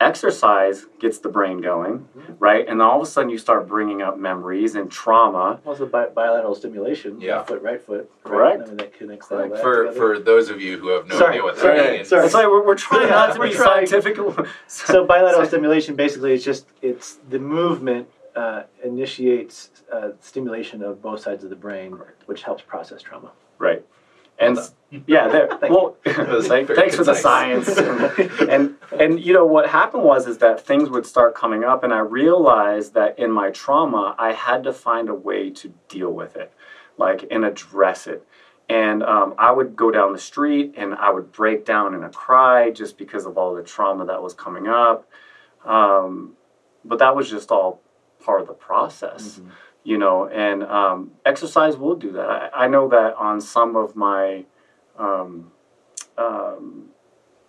exercise 0.00 0.86
gets 0.98 1.18
the 1.18 1.28
brain 1.28 1.60
going 1.60 1.98
hmm. 1.98 2.32
right 2.38 2.66
and 2.68 2.82
all 2.82 3.00
of 3.00 3.06
a 3.06 3.10
sudden 3.10 3.30
you 3.30 3.38
start 3.38 3.68
bringing 3.68 4.02
up 4.02 4.18
memories 4.18 4.74
and 4.74 4.90
trauma 4.90 5.60
Also, 5.64 5.86
bi- 5.86 6.08
bilateral 6.08 6.54
stimulation. 6.54 7.20
Yeah. 7.20 7.36
Left 7.36 7.48
foot, 7.48 7.62
right 7.62 7.80
foot. 7.80 8.10
right? 8.24 8.58
Correct. 8.58 8.62
I 8.62 8.66
mean, 8.66 8.76
that 8.78 8.98
connects 8.98 9.28
that 9.28 9.40
all 9.40 9.48
back 9.48 9.62
for 9.62 9.84
together. 9.84 9.96
for 9.96 10.18
those 10.18 10.50
of 10.50 10.60
you 10.60 10.78
who 10.78 10.88
have 10.88 11.06
no 11.06 11.16
Sorry, 11.16 11.30
idea 11.34 11.42
what 11.42 11.54
that 11.56 11.60
sorry, 11.62 11.96
means 11.96 12.08
sorry. 12.08 12.24
it's 12.24 12.34
like 12.34 12.46
we're, 12.46 12.66
we're 12.66 12.74
trying 12.74 13.08
not 13.20 13.34
to 13.34 13.40
be 13.40 13.52
scientific 13.52 14.16
so 14.66 15.04
bilateral 15.06 15.46
stimulation 15.52 15.94
basically 15.94 16.32
is 16.32 16.44
just 16.44 16.66
it's 16.82 17.18
the 17.28 17.38
movement 17.38 18.08
uh, 18.36 18.62
initiates 18.84 19.70
uh, 19.92 20.10
stimulation 20.20 20.82
of 20.82 21.00
both 21.00 21.20
sides 21.20 21.44
of 21.44 21.50
the 21.50 21.56
brain, 21.56 21.98
which 22.26 22.42
helps 22.42 22.62
process 22.62 23.02
trauma. 23.02 23.32
right 23.58 23.84
and 24.38 24.58
yeah, 25.06 25.28
there, 25.28 25.48
well, 25.62 25.96
was 26.04 26.46
thank- 26.48 26.66
very 26.66 26.78
thanks 26.78 26.96
for 26.96 27.04
the 27.04 27.14
science. 27.14 27.68
And, 27.68 28.20
and 28.50 28.74
and 28.98 29.20
you 29.20 29.32
know 29.32 29.44
what 29.44 29.68
happened 29.68 30.02
was 30.02 30.26
is 30.26 30.38
that 30.38 30.60
things 30.60 30.90
would 30.90 31.06
start 31.06 31.34
coming 31.34 31.64
up, 31.64 31.84
and 31.84 31.92
I 31.92 32.00
realized 32.00 32.94
that 32.94 33.18
in 33.18 33.30
my 33.30 33.50
trauma, 33.50 34.14
I 34.18 34.32
had 34.32 34.64
to 34.64 34.72
find 34.72 35.08
a 35.08 35.14
way 35.14 35.50
to 35.50 35.72
deal 35.88 36.10
with 36.10 36.36
it, 36.36 36.52
like 36.98 37.26
and 37.30 37.44
address 37.44 38.06
it. 38.06 38.26
And 38.68 39.02
um, 39.02 39.34
I 39.36 39.52
would 39.52 39.76
go 39.76 39.90
down 39.90 40.14
the 40.14 40.18
street 40.18 40.74
and 40.78 40.94
I 40.94 41.10
would 41.10 41.32
break 41.32 41.66
down 41.66 41.92
in 41.94 42.02
a 42.02 42.08
cry 42.08 42.70
just 42.70 42.96
because 42.96 43.26
of 43.26 43.36
all 43.36 43.54
the 43.54 43.62
trauma 43.62 44.06
that 44.06 44.22
was 44.22 44.32
coming 44.32 44.68
up. 44.68 45.06
Um, 45.66 46.32
but 46.82 46.98
that 47.00 47.14
was 47.14 47.28
just 47.28 47.50
all 47.50 47.82
part 48.24 48.40
of 48.40 48.46
the 48.46 48.54
process, 48.54 49.40
you 49.84 49.98
know. 49.98 50.26
And 50.28 50.62
um, 50.64 51.12
exercise 51.24 51.76
will 51.76 51.96
do 51.96 52.12
that. 52.12 52.28
I, 52.28 52.64
I 52.64 52.68
know 52.68 52.88
that 52.88 53.14
on 53.16 53.40
some 53.40 53.76
of 53.76 53.94
my, 53.94 54.44
um, 54.98 55.52
um, 56.16 56.86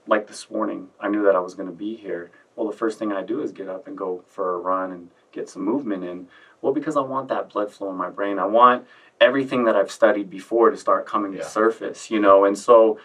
like 0.08 0.27
this 0.27 0.50
morning, 0.50 0.89
I 1.00 1.08
knew 1.10 1.24
that 1.24 1.36
I 1.36 1.39
was 1.39 1.55
going 1.55 1.70
to 1.70 1.75
be 1.75 1.96
here. 1.96 2.32
Well, 2.55 2.70
the 2.70 2.77
first 2.77 3.00
thing 3.00 3.12
I 3.12 3.24
do 3.24 3.41
is 3.41 3.51
get 3.51 3.67
up 3.67 3.88
and 3.88 3.98
go 3.98 4.24
for 4.27 4.53
a 4.55 4.58
run 4.58 4.91
and 4.91 5.10
get 5.32 5.50
some 5.50 5.63
movement 5.63 6.03
in. 6.03 6.27
Well, 6.62 6.74
because 6.74 6.96
I 6.98 7.01
want 7.01 7.27
that 7.29 7.50
blood 7.50 7.72
flow 7.72 7.89
in 7.89 7.96
my 7.98 8.10
brain. 8.10 8.39
I 8.39 8.46
want 8.46 8.86
everything 9.20 9.65
that 9.65 9.75
I've 9.75 9.91
studied 9.91 10.29
before 10.29 10.70
to 10.70 10.77
start 10.77 11.05
coming 11.05 11.34
Yeah. 11.34 11.39
to 11.44 11.50
surface, 11.50 12.10
you 12.12 12.20
know. 12.20 12.46
And 12.46 12.58
so, 12.58 13.00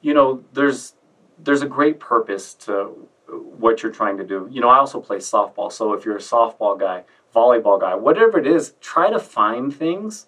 you 0.00 0.14
know, 0.14 0.44
there's 0.52 0.94
there's 1.40 1.62
a 1.62 1.68
great 1.68 2.00
purpose 2.00 2.52
to 2.54 3.06
what 3.28 3.82
you're 3.82 3.92
trying 3.92 4.16
to 4.18 4.24
do. 4.24 4.48
You 4.50 4.60
know, 4.60 4.68
I 4.68 4.78
also 4.78 5.00
play 5.00 5.18
softball. 5.18 5.70
So 5.70 5.92
if 5.92 6.04
you're 6.04 6.16
a 6.16 6.20
softball 6.20 6.78
guy, 6.78 7.04
volleyball 7.34 7.80
guy, 7.80 7.94
whatever 7.94 8.38
it 8.38 8.46
is, 8.46 8.74
try 8.80 9.10
to 9.10 9.18
find 9.18 9.74
things 9.74 10.26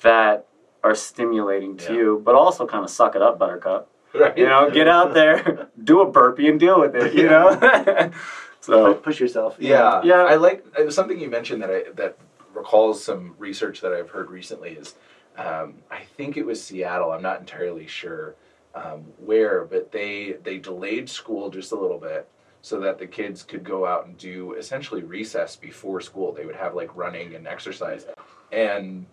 that 0.00 0.46
are 0.82 0.94
stimulating 0.94 1.76
to 1.78 1.92
Yeah. 1.92 1.98
you, 1.98 2.22
but 2.24 2.34
also 2.34 2.66
kind 2.66 2.84
of 2.84 2.90
suck 2.90 3.16
it 3.16 3.22
up, 3.22 3.38
buttercup. 3.38 3.88
Right. 4.12 4.36
You 4.36 4.46
know, 4.46 4.70
get 4.70 4.86
out 4.86 5.14
there, 5.14 5.68
do 5.82 6.00
a 6.02 6.10
burpee 6.10 6.48
and 6.48 6.60
deal 6.60 6.78
with 6.80 6.94
it, 6.94 7.14
you 7.14 7.28
know? 7.28 8.10
so, 8.60 8.94
push 8.94 9.18
yourself. 9.18 9.56
Yeah, 9.58 10.02
Yeah. 10.04 10.22
I 10.24 10.36
like 10.36 10.64
uh, 10.78 10.90
something 10.90 11.18
you 11.18 11.30
mentioned 11.30 11.62
that 11.62 11.70
I 11.70 11.84
that 11.94 12.16
recalls 12.52 13.02
some 13.02 13.34
research 13.38 13.80
that 13.80 13.92
I've 13.92 14.10
heard 14.10 14.30
recently. 14.30 14.70
Is 14.72 14.94
um, 15.36 15.74
I 15.90 16.02
think 16.16 16.36
it 16.36 16.46
was 16.46 16.62
Seattle. 16.62 17.10
I'm 17.10 17.22
not 17.22 17.40
entirely 17.40 17.88
sure 17.88 18.36
um, 18.74 19.04
where, 19.18 19.64
but 19.64 19.90
they 19.90 20.36
they 20.44 20.58
delayed 20.58 21.08
school 21.08 21.50
just 21.50 21.72
a 21.72 21.76
little 21.76 21.98
bit 21.98 22.28
so 22.64 22.80
that 22.80 22.98
the 22.98 23.06
kids 23.06 23.42
could 23.42 23.62
go 23.62 23.84
out 23.84 24.06
and 24.06 24.16
do 24.16 24.54
essentially 24.54 25.02
recess 25.02 25.54
before 25.54 26.00
school. 26.00 26.32
They 26.32 26.46
would 26.46 26.56
have 26.56 26.74
like 26.74 26.96
running 26.96 27.34
and 27.34 27.46
exercise, 27.46 28.06
and 28.50 29.04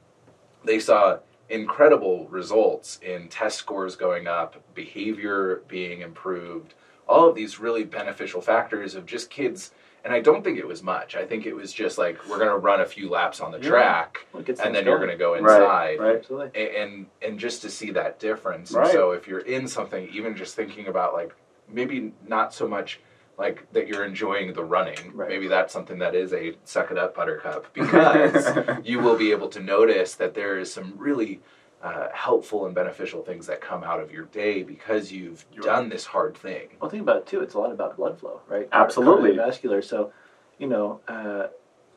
they 0.64 0.80
saw 0.80 1.20
incredible 1.50 2.30
results 2.30 2.98
in 3.02 3.28
test 3.28 3.58
scores 3.58 3.98
going 3.98 4.26
up, 4.26 4.56
behavior 4.74 5.64
being 5.68 6.00
improved, 6.00 6.76
all 7.10 7.28
of 7.28 7.36
these 7.36 7.60
really 7.60 7.84
beneficial 7.84 8.40
factors 8.40 8.96
of 8.96 9.06
just 9.06 9.30
kids. 9.30 9.72
And 10.06 10.14
I 10.14 10.22
don't 10.22 10.46
think 10.46 10.58
it 10.58 10.66
was 10.66 10.82
much. 10.82 11.18
I 11.18 11.26
think 11.26 11.46
it 11.46 11.54
was 11.54 11.74
just 11.74 11.98
like 11.98 12.18
we're 12.30 12.38
going 12.38 12.50
to 12.52 12.58
run 12.58 12.80
a 12.80 12.86
few 12.86 13.10
laps 13.10 13.42
on 13.42 13.52
the 13.52 13.58
Yeah. 13.60 13.70
track, 13.70 14.26
Well, 14.32 14.40
and 14.40 14.46
things 14.48 14.60
then 14.60 14.74
you're 14.86 14.98
going. 14.98 15.08
going 15.08 15.10
to 15.10 15.18
go 15.18 15.34
inside. 15.34 16.00
right. 16.00 16.16
Absolutely. 16.16 16.68
And 16.78 17.08
and 17.22 17.38
just 17.38 17.62
to 17.64 17.70
see 17.70 17.92
that 17.92 18.18
difference. 18.18 18.72
Right. 18.72 18.86
And 18.86 18.94
so 18.94 19.12
if 19.12 19.28
you're 19.28 19.40
in 19.40 19.68
something, 19.68 20.08
even 20.14 20.38
just 20.38 20.56
thinking 20.56 20.88
about 20.88 21.14
like 21.14 21.36
maybe 21.68 22.14
not 22.26 22.54
so 22.54 22.66
much 22.66 23.02
like 23.38 23.72
that 23.74 23.88
you're 23.88 24.04
enjoying 24.06 24.54
the 24.54 24.64
running. 24.64 25.12
Right. 25.14 25.30
Maybe 25.30 25.48
that's 25.48 25.74
something 25.74 26.00
that 26.00 26.16
is 26.16 26.34
a 26.34 26.54
suck 26.64 26.92
it 26.92 26.98
up 26.98 27.16
buttercup 27.16 27.74
because 27.74 28.52
you 28.84 29.00
will 29.00 29.18
be 29.18 29.32
able 29.32 29.48
to 29.50 29.60
notice 29.60 30.16
that 30.16 30.34
there 30.34 30.58
is 30.60 30.72
some 30.72 30.94
really 30.98 31.42
uh, 31.82 32.08
helpful 32.14 32.66
and 32.68 32.76
beneficial 32.76 33.24
things 33.24 33.48
that 33.48 33.60
come 33.60 33.84
out 33.84 34.00
of 34.00 34.12
your 34.12 34.26
day 34.26 34.62
because 34.62 35.12
you've 35.12 35.46
You're 35.54 35.64
done 35.64 35.90
this 35.90 36.06
hard 36.06 36.36
thing. 36.38 36.68
Well, 36.80 36.92
think 36.92 37.02
about 37.02 37.18
it 37.18 37.28
too. 37.28 37.42
It's 37.42 37.56
a 37.56 37.60
lot 37.60 37.72
about 37.72 37.98
blood 37.98 38.20
flow, 38.20 38.42
right? 38.48 38.70
Absolutely. 38.72 39.36
vascular. 39.36 39.82
So, 39.82 40.14
you 40.60 40.68
know, 40.68 41.00
uh, 41.08 41.48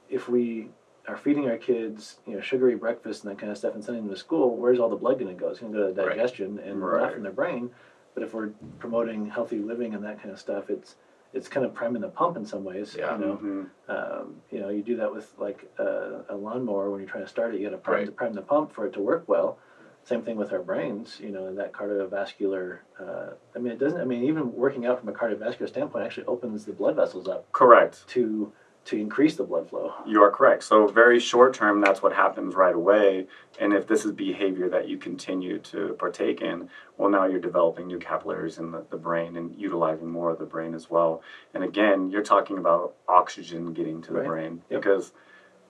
if 0.09 0.29
we 0.29 0.71
are 1.07 1.19
feeding 1.19 1.51
our 1.51 1.59
kids, 1.59 2.17
you 2.27 2.35
know, 2.35 2.41
sugary 2.41 2.77
breakfast 2.77 3.25
and 3.25 3.31
that 3.33 3.39
kind 3.39 3.53
of 3.53 3.59
stuff, 3.59 3.75
and 3.75 3.85
sending 3.85 4.05
them 4.07 4.15
to 4.15 4.19
school, 4.19 4.57
where's 4.57 4.79
all 4.79 4.89
the 4.89 4.97
blood 4.97 5.19
going 5.19 5.35
to 5.35 5.39
go? 5.39 5.51
It's 5.51 5.61
going 5.61 5.73
to 5.73 5.79
go 5.79 5.93
to 5.93 6.03
Right. 6.03 6.17
digestion 6.17 6.59
and 6.61 6.83
Right. 6.83 7.03
not 7.03 7.13
from 7.13 7.23
their 7.23 7.33
brain. 7.33 7.71
But 8.15 8.23
if 8.23 8.33
we're 8.33 8.51
promoting 8.79 9.27
healthy 9.27 9.59
living 9.59 9.93
and 9.93 10.03
that 10.05 10.19
kind 10.23 10.31
of 10.31 10.39
stuff, 10.39 10.71
it's 10.71 10.97
it's 11.35 11.49
kind 11.49 11.67
of 11.67 11.75
priming 11.75 12.01
the 12.03 12.09
pump 12.09 12.37
in 12.37 12.47
some 12.47 12.65
ways. 12.65 12.95
Yeah. 12.99 13.19
You 13.19 13.25
know, 13.27 13.37
Mhm. 13.43 13.67
um, 13.89 14.37
you 14.51 14.61
know, 14.61 14.69
you 14.69 14.83
do 14.83 14.97
that 14.97 15.13
with 15.13 15.35
like 15.37 15.69
a, 15.79 16.25
a 16.31 16.37
lawnmower 16.37 16.91
when 16.91 17.01
you're 17.01 17.09
trying 17.09 17.25
to 17.25 17.29
start 17.31 17.55
it. 17.55 17.61
You 17.61 17.69
got 17.69 17.77
to 17.77 17.83
prime, 17.83 17.97
Right. 17.97 18.07
the, 18.07 18.13
prime 18.13 18.33
the 18.35 18.43
pump 18.43 18.73
for 18.73 18.87
it 18.87 18.93
to 18.95 19.01
work 19.01 19.25
well. 19.27 19.59
Same 20.05 20.23
thing 20.23 20.37
with 20.37 20.53
our 20.53 20.63
brains. 20.63 21.19
You 21.21 21.31
know, 21.31 21.53
that 21.55 21.73
cardiovascular. 21.73 22.79
Uh, 23.01 23.31
I 23.55 23.59
mean, 23.59 23.73
it 23.73 23.79
doesn't. 23.79 24.01
I 24.01 24.05
mean, 24.05 24.23
even 24.25 24.53
working 24.55 24.87
out 24.87 25.01
from 25.01 25.09
a 25.09 25.13
cardiovascular 25.13 25.67
standpoint 25.69 26.05
actually 26.05 26.27
opens 26.27 26.65
the 26.65 26.73
blood 26.73 26.95
vessels 26.97 27.27
up 27.27 27.51
Correct. 27.53 28.07
to 28.09 28.53
to 28.87 28.97
increase 28.99 29.37
the 29.37 29.45
blood 29.45 29.69
flow. 29.71 29.95
You 30.07 30.23
are 30.23 30.31
correct. 30.31 30.63
So, 30.65 30.87
very 30.87 31.19
short 31.19 31.55
term, 31.55 31.81
that's 31.81 32.03
what 32.03 32.13
happens 32.13 32.55
right 32.55 32.75
away. 32.75 33.27
And 33.59 33.73
if 33.73 33.87
this 33.87 34.05
is 34.05 34.13
behavior 34.13 34.69
that 34.69 34.89
you 34.89 34.99
continue 34.99 35.59
to 35.61 35.97
partake 35.99 36.43
in, 36.43 36.69
well, 36.99 37.09
now 37.09 37.25
you're 37.25 37.41
developing 37.41 37.87
new 37.87 37.99
capillaries 37.99 38.59
in 38.59 38.71
the, 38.73 38.85
the 38.91 38.97
brain 38.97 39.37
and 39.37 39.55
utilizing 39.59 40.11
more 40.11 40.31
of 40.31 40.39
the 40.39 40.45
brain 40.45 40.75
as 40.75 40.91
well. 40.91 41.23
And 41.55 41.65
again, 41.65 42.11
you're 42.11 42.23
talking 42.23 42.59
about 42.59 42.95
oxygen 43.09 43.73
getting 43.73 44.03
to 44.03 44.13
the 44.13 44.19
Right. 44.21 44.29
brain 44.29 44.63
Yep. 44.71 44.83
because 44.83 45.13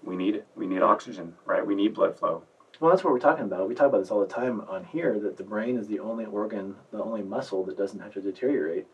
we 0.02 0.16
need 0.16 0.34
it. 0.34 0.46
We 0.56 0.66
need 0.66 0.82
oxygen, 0.82 1.34
right? 1.46 1.64
We 1.64 1.74
need 1.74 1.94
blood 1.94 2.18
flow. 2.18 2.42
Well, 2.80 2.90
that's 2.90 3.04
what 3.04 3.12
we're 3.12 3.20
talking 3.20 3.44
about. 3.44 3.68
We 3.68 3.74
talk 3.76 3.86
about 3.86 3.98
this 4.00 4.10
all 4.10 4.20
the 4.20 4.26
time 4.26 4.62
on 4.68 4.84
here 4.84 5.18
that 5.20 5.36
the 5.36 5.44
brain 5.44 5.78
is 5.78 5.86
the 5.86 6.00
only 6.00 6.24
organ, 6.24 6.74
the 6.90 7.00
only 7.00 7.22
muscle 7.22 7.64
that 7.66 7.78
doesn't 7.78 8.00
have 8.00 8.12
to 8.14 8.20
deteriorate. 8.20 8.86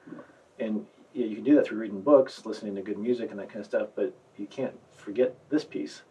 And 0.58 0.84
yeah, 1.14 1.26
you 1.26 1.34
can 1.34 1.44
do 1.44 1.54
that 1.56 1.66
through 1.66 1.78
reading 1.78 2.00
books, 2.02 2.44
listening 2.46 2.74
to 2.76 2.82
good 2.82 2.98
music, 2.98 3.30
and 3.30 3.38
that 3.40 3.48
kind 3.48 3.60
of 3.60 3.66
stuff. 3.66 3.88
But 3.94 4.14
you 4.36 4.46
can't 4.46 4.74
forget 4.96 5.34
this 5.50 5.64
piece. 5.64 6.02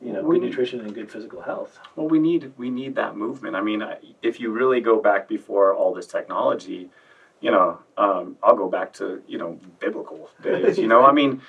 You 0.00 0.12
know, 0.12 0.22
We 0.22 0.36
good 0.36 0.42
need- 0.42 0.48
nutrition 0.50 0.80
and 0.80 0.94
good 0.94 1.10
physical 1.10 1.40
health. 1.42 1.78
Well, 1.96 2.08
we 2.08 2.18
need 2.18 2.52
we 2.58 2.70
need 2.70 2.94
that 2.96 3.16
movement. 3.16 3.54
I 3.56 3.60
mean, 3.62 3.82
I- 3.82 3.98
if 4.22 4.40
you 4.40 4.50
really 4.50 4.80
go 4.80 5.00
back 5.00 5.28
before 5.28 5.74
all 5.74 5.94
this 5.94 6.06
technology, 6.06 6.90
you 7.40 7.50
know, 7.50 7.78
um, 7.96 8.36
I'll 8.42 8.56
go 8.56 8.68
back 8.68 8.92
to 8.94 9.22
you 9.26 9.38
know 9.38 9.58
biblical 9.78 10.28
days. 10.42 10.76
You 10.78 10.88
know, 10.88 11.04
I 11.04 11.12
mean, 11.12 11.40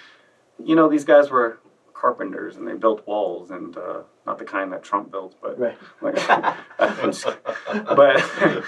you 0.64 0.76
know, 0.76 0.88
these 0.88 1.04
guys 1.06 1.30
were 1.32 1.58
carpenters 1.94 2.58
and 2.58 2.68
they 2.68 2.74
built 2.74 3.06
walls, 3.08 3.50
and 3.50 3.76
uh, 3.78 4.02
not 4.26 4.38
the 4.38 4.46
kind 4.46 4.72
that 4.74 4.84
Trump 4.84 5.10
built, 5.12 5.36
but 5.42 5.58
Right. 5.60 5.78
like, 6.02 6.16
but 7.96 8.64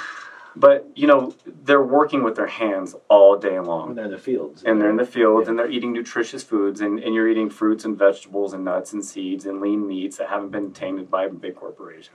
but 0.56 0.88
you 0.96 1.08
know, 1.08 1.34
they're 1.64 1.84
working 1.84 2.24
with 2.24 2.36
their 2.36 2.48
hands 2.48 2.96
all 3.10 3.38
day 3.38 3.60
long 3.60 3.88
When 3.88 3.96
they're 3.96 4.06
in 4.06 4.12
the 4.12 4.18
fields. 4.18 4.64
and 4.64 4.80
they're 4.80 4.90
in 4.90 4.96
the 4.98 5.06
fields 5.06 5.46
Yeah. 5.46 5.50
and 5.52 5.60
they're 5.60 5.70
eating 5.70 5.92
nutritious 5.94 6.44
foods 6.44 6.80
and, 6.82 7.00
and 7.00 7.14
you're 7.14 7.28
eating 7.28 7.50
fruits 7.50 7.84
and 7.86 7.98
vegetables 7.98 8.54
and 8.54 8.64
nuts 8.64 8.94
and 8.94 9.04
seeds 9.04 9.46
and 9.46 9.60
lean 9.62 9.88
meats 9.88 10.18
that 10.18 10.30
haven't 10.30 10.50
been 10.52 10.72
tainted 10.72 11.12
by 11.12 11.26
a 11.26 11.30
big 11.30 11.56
corporation. 11.56 12.14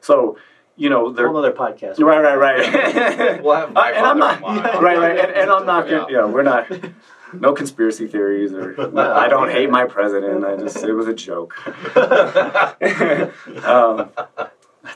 So, 0.00 0.36
you 0.76 0.90
know, 0.90 1.10
they're 1.12 1.28
whole 1.28 1.36
other 1.38 1.52
podcast. 1.52 1.98
right, 2.00 2.20
right, 2.20 2.36
right. 2.36 3.42
We'll 3.42 3.54
have 3.54 3.72
my 3.72 3.90
Uh, 3.92 3.94
and 3.94 4.06
I'm 4.06 4.18
not 4.18 4.42
on. 4.42 4.56
right, 4.82 4.98
right, 4.98 5.18
and, 5.18 5.32
and 5.32 5.50
I'm 5.50 5.64
not 5.66 5.88
Yeah. 5.88 5.98
gonna, 6.00 6.12
yeah, 6.12 6.24
we're 6.26 6.42
not. 6.42 6.66
No 7.32 7.52
conspiracy 7.52 8.06
theories, 8.06 8.52
or 8.52 8.78
I 8.98 9.26
don't 9.28 9.50
hate 9.50 9.68
my 9.70 9.86
president. 9.86 10.44
I 10.44 10.56
just 10.56 10.76
it 10.84 10.92
was 10.92 11.08
a 11.08 11.14
joke 11.14 11.52
um, 13.64 14.10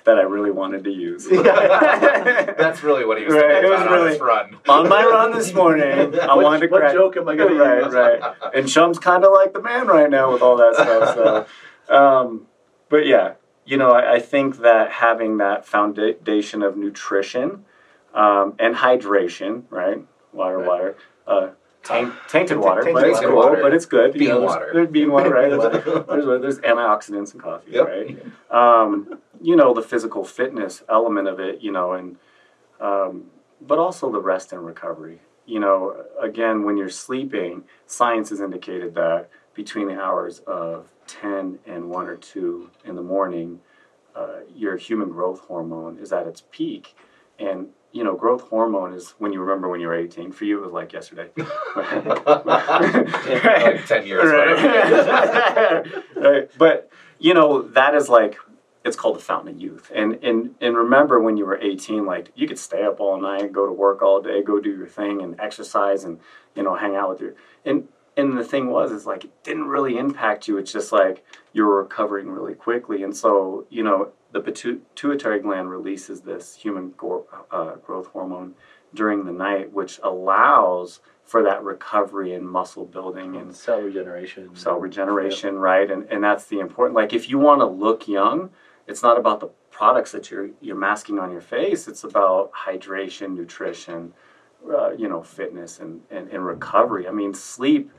that 0.04 0.18
I 0.18 0.22
really 0.22 0.50
wanted 0.50 0.84
to 0.84 0.90
use. 0.90 1.26
That's 1.28 2.82
really 2.82 3.04
what 3.04 3.18
he 3.18 3.24
was 3.24 3.34
Right, 3.34 3.42
thinking 3.46 3.64
it 3.64 3.70
was 3.70 3.80
about 3.80 3.92
on 3.92 3.98
really- 3.98 4.10
his 4.12 4.20
run. 4.20 4.56
On 4.68 4.88
my 4.88 5.04
run 5.04 5.32
this 5.32 5.52
morning, 5.54 6.18
I 6.18 6.26
What- 6.34 6.42
wanted 6.44 6.60
to 6.60 6.68
crack. 6.68 6.82
what 6.82 6.92
joke 6.92 7.16
am 7.16 7.28
I 7.28 7.36
gonna 7.36 7.54
right, 7.54 7.92
right. 7.92 8.34
And 8.54 8.68
Chum's 8.68 8.98
kind 8.98 9.24
of 9.24 9.32
like 9.32 9.52
the 9.52 9.62
man 9.62 9.86
right 9.86 10.10
now 10.10 10.32
with 10.32 10.42
all 10.42 10.56
that 10.56 10.74
stuff. 10.74 11.14
So, 11.88 11.94
um, 11.94 12.46
but 12.88 13.06
yeah, 13.06 13.34
you 13.64 13.76
know, 13.76 13.90
I, 13.90 14.14
I 14.14 14.18
think 14.18 14.58
that 14.58 14.90
having 14.92 15.38
that 15.38 15.66
foundation 15.66 16.62
of 16.62 16.76
nutrition 16.76 17.64
um, 18.14 18.54
and 18.58 18.76
hydration, 18.76 19.64
right? 19.70 20.02
Water, 20.32 20.58
Right. 20.58 20.66
water. 20.66 20.96
Uh, 21.26 21.48
taint, 21.82 22.12
tainted 22.28 22.58
water, 22.58 22.82
Tainted 22.82 22.94
but 22.94 23.08
it's 23.08 23.14
water. 23.16 23.28
cool, 23.28 23.36
Water. 23.36 23.62
but 23.62 23.74
it's 23.74 23.86
good. 23.86 24.14
You 24.14 24.18
Bean 24.20 24.28
know, 24.28 24.40
water. 24.42 24.70
There's 24.72 24.88
bean 24.88 25.10
water, 25.10 25.30
right? 25.30 25.48
There's, 25.50 25.62
there's, 26.06 26.40
there's 26.42 26.58
antioxidants 26.60 27.34
in 27.34 27.40
coffee, 27.40 27.72
Yep. 27.72 27.86
right? 27.86 28.18
Um, 28.50 29.18
you 29.40 29.56
know, 29.56 29.72
the 29.74 29.82
physical 29.82 30.24
fitness 30.24 30.82
element 30.88 31.28
of 31.28 31.40
it, 31.40 31.60
you 31.62 31.72
know, 31.72 31.92
and 31.92 32.16
um, 32.80 33.24
but 33.60 33.78
also 33.78 34.10
the 34.10 34.20
rest 34.20 34.52
and 34.52 34.64
recovery. 34.64 35.20
You 35.46 35.60
know, 35.60 36.04
again, 36.20 36.64
when 36.64 36.76
you're 36.76 36.90
sleeping, 36.90 37.64
science 37.86 38.28
has 38.30 38.40
indicated 38.40 38.94
that 38.96 39.30
between 39.54 39.88
the 39.88 39.98
hours 40.00 40.40
of 40.46 40.88
10 41.06 41.58
and 41.66 41.88
1 41.88 42.06
or 42.06 42.16
2 42.16 42.70
in 42.84 42.94
the 42.96 43.02
morning, 43.02 43.60
uh, 44.14 44.40
your 44.54 44.76
human 44.76 45.08
growth 45.08 45.40
hormone 45.40 45.98
is 45.98 46.12
at 46.12 46.26
its 46.26 46.42
peak. 46.50 46.94
And, 47.38 47.68
you 47.92 48.04
know, 48.04 48.14
growth 48.14 48.42
hormone 48.42 48.92
is 48.92 49.14
when 49.18 49.32
you 49.32 49.40
remember 49.40 49.68
when 49.68 49.80
you 49.80 49.88
were 49.88 49.94
18. 49.94 50.32
For 50.32 50.44
you, 50.44 50.58
it 50.58 50.62
was 50.62 50.72
like 50.72 50.92
yesterday. 50.92 51.30
like 51.76 53.86
10 53.86 54.06
years, 54.06 54.30
right. 54.30 55.84
right. 56.16 56.50
But, 56.58 56.90
you 57.18 57.34
know, 57.34 57.62
that 57.62 57.94
is 57.94 58.08
like 58.08 58.38
it's 58.84 58.96
called 58.96 59.16
the 59.16 59.20
fountain 59.20 59.54
of 59.54 59.60
youth. 59.60 59.90
And 59.94 60.18
and 60.22 60.54
and 60.60 60.76
remember 60.76 61.20
when 61.20 61.36
you 61.36 61.46
were 61.46 61.58
18, 61.58 62.06
like 62.06 62.32
you 62.34 62.48
could 62.48 62.58
stay 62.58 62.82
up 62.82 63.00
all 63.00 63.20
night, 63.20 63.52
go 63.52 63.66
to 63.66 63.72
work 63.72 64.02
all 64.02 64.20
day, 64.20 64.42
go 64.42 64.60
do 64.60 64.70
your 64.70 64.86
thing, 64.86 65.22
and 65.22 65.38
exercise, 65.38 66.04
and 66.04 66.20
you 66.54 66.62
know 66.62 66.74
hang 66.74 66.96
out 66.96 67.10
with 67.10 67.20
your 67.20 67.34
and 67.64 67.88
and 68.16 68.36
the 68.36 68.44
thing 68.44 68.70
was 68.70 68.90
is 68.90 69.06
like 69.06 69.24
it 69.24 69.44
didn't 69.44 69.66
really 69.66 69.98
impact 69.98 70.48
you. 70.48 70.58
It's 70.58 70.72
just 70.72 70.90
like 70.90 71.24
you're 71.52 71.82
recovering 71.82 72.30
really 72.30 72.54
quickly, 72.54 73.02
and 73.02 73.16
so 73.16 73.66
you 73.70 73.82
know 73.82 74.12
the 74.32 74.40
pituitary 74.40 75.40
gland 75.40 75.70
releases 75.70 76.22
this 76.22 76.54
human 76.54 76.92
go- 76.96 77.26
uh, 77.50 77.76
growth 77.76 78.08
hormone 78.08 78.54
during 78.94 79.24
the 79.24 79.32
night, 79.32 79.72
which 79.72 80.00
allows 80.02 81.00
for 81.24 81.42
that 81.42 81.62
recovery 81.62 82.32
and 82.32 82.48
muscle 82.48 82.86
building 82.86 83.36
and 83.36 83.54
cell 83.54 83.80
regeneration. 83.80 84.54
Cell 84.54 84.78
regeneration, 84.78 85.54
yep. 85.54 85.62
right? 85.62 85.90
And 85.90 86.04
and 86.10 86.22
that's 86.24 86.46
the 86.46 86.58
important. 86.58 86.96
Like 86.96 87.12
if 87.12 87.28
you 87.28 87.38
want 87.38 87.60
to 87.60 87.66
look 87.66 88.08
young, 88.08 88.50
it's 88.86 89.02
not 89.02 89.18
about 89.18 89.40
the 89.40 89.50
products 89.70 90.12
that 90.12 90.30
you're 90.30 90.50
you're 90.60 90.76
masking 90.76 91.18
on 91.18 91.30
your 91.30 91.42
face. 91.42 91.86
It's 91.86 92.04
about 92.04 92.50
hydration, 92.52 93.34
nutrition, 93.36 94.14
uh, 94.70 94.92
you 94.92 95.08
know, 95.08 95.22
fitness 95.22 95.80
and, 95.80 96.00
and 96.10 96.28
and 96.28 96.44
recovery. 96.44 97.06
I 97.06 97.12
mean, 97.12 97.34
sleep 97.34 97.90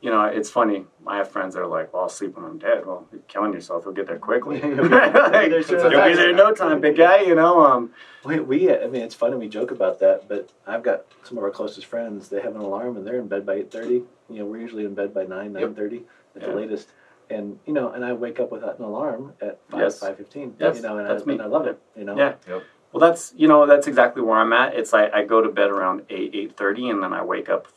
you 0.00 0.10
know, 0.10 0.22
it's 0.24 0.48
funny. 0.48 0.84
I 1.06 1.16
have 1.16 1.30
friends 1.30 1.54
that 1.54 1.60
are 1.60 1.66
like, 1.66 1.92
"Well, 1.92 2.02
I'll 2.02 2.08
sleep 2.08 2.36
when 2.36 2.44
I'm 2.44 2.58
dead." 2.58 2.86
Well, 2.86 3.06
you're 3.10 3.20
killing 3.22 3.52
yourself. 3.52 3.84
You'll 3.84 3.94
get 3.94 4.06
there 4.06 4.18
quickly. 4.18 4.60
like, 4.62 5.50
you'll 5.50 5.90
be 5.90 6.14
there 6.14 6.30
in 6.30 6.36
no 6.36 6.52
time, 6.52 6.80
big 6.80 6.96
guy. 6.96 7.22
You 7.22 7.34
know. 7.34 7.64
Um, 7.66 7.90
we, 8.24 8.40
we, 8.40 8.72
I 8.72 8.86
mean, 8.86 9.02
it's 9.02 9.14
funny 9.14 9.36
we 9.36 9.48
joke 9.48 9.70
about 9.70 9.98
that, 10.00 10.28
but 10.28 10.52
I've 10.66 10.82
got 10.82 11.06
some 11.24 11.38
of 11.38 11.44
our 11.44 11.50
closest 11.50 11.86
friends. 11.86 12.28
They 12.28 12.40
have 12.40 12.54
an 12.54 12.60
alarm 12.60 12.96
and 12.96 13.06
they're 13.06 13.18
in 13.18 13.28
bed 13.28 13.44
by 13.44 13.54
eight 13.54 13.70
thirty. 13.70 14.02
You 14.28 14.38
know, 14.38 14.44
we're 14.44 14.60
usually 14.60 14.84
in 14.84 14.94
bed 14.94 15.14
by 15.14 15.24
nine, 15.24 15.52
nine 15.52 15.74
thirty 15.74 16.04
at 16.36 16.42
yeah. 16.42 16.48
the 16.48 16.54
latest. 16.54 16.88
And 17.30 17.58
you 17.66 17.72
know, 17.72 17.90
and 17.90 18.04
I 18.04 18.12
wake 18.12 18.40
up 18.40 18.52
without 18.52 18.78
an 18.78 18.84
alarm 18.84 19.34
at 19.40 19.58
five, 19.68 19.80
yes. 19.80 19.98
five 19.98 20.16
fifteen. 20.16 20.54
Yes, 20.58 20.76
you 20.76 20.82
know, 20.82 20.98
and 20.98 21.08
that's 21.08 21.22
I, 21.22 21.26
me. 21.26 21.34
And 21.34 21.42
I 21.42 21.46
love 21.46 21.66
it. 21.66 21.80
You 21.96 22.04
know. 22.04 22.16
Yeah. 22.16 22.34
Yep. 22.46 22.64
Well, 22.92 23.00
that's 23.00 23.34
you 23.36 23.48
know 23.48 23.66
that's 23.66 23.86
exactly 23.86 24.22
where 24.22 24.38
I'm 24.38 24.52
at. 24.52 24.74
It's 24.74 24.92
like 24.92 25.12
I 25.12 25.24
go 25.24 25.42
to 25.42 25.50
bed 25.50 25.70
around 25.70 26.02
eight 26.08 26.34
eight 26.34 26.56
thirty, 26.56 26.88
and 26.88 27.02
then 27.02 27.12
I 27.12 27.22
wake 27.22 27.48
up 27.48 27.68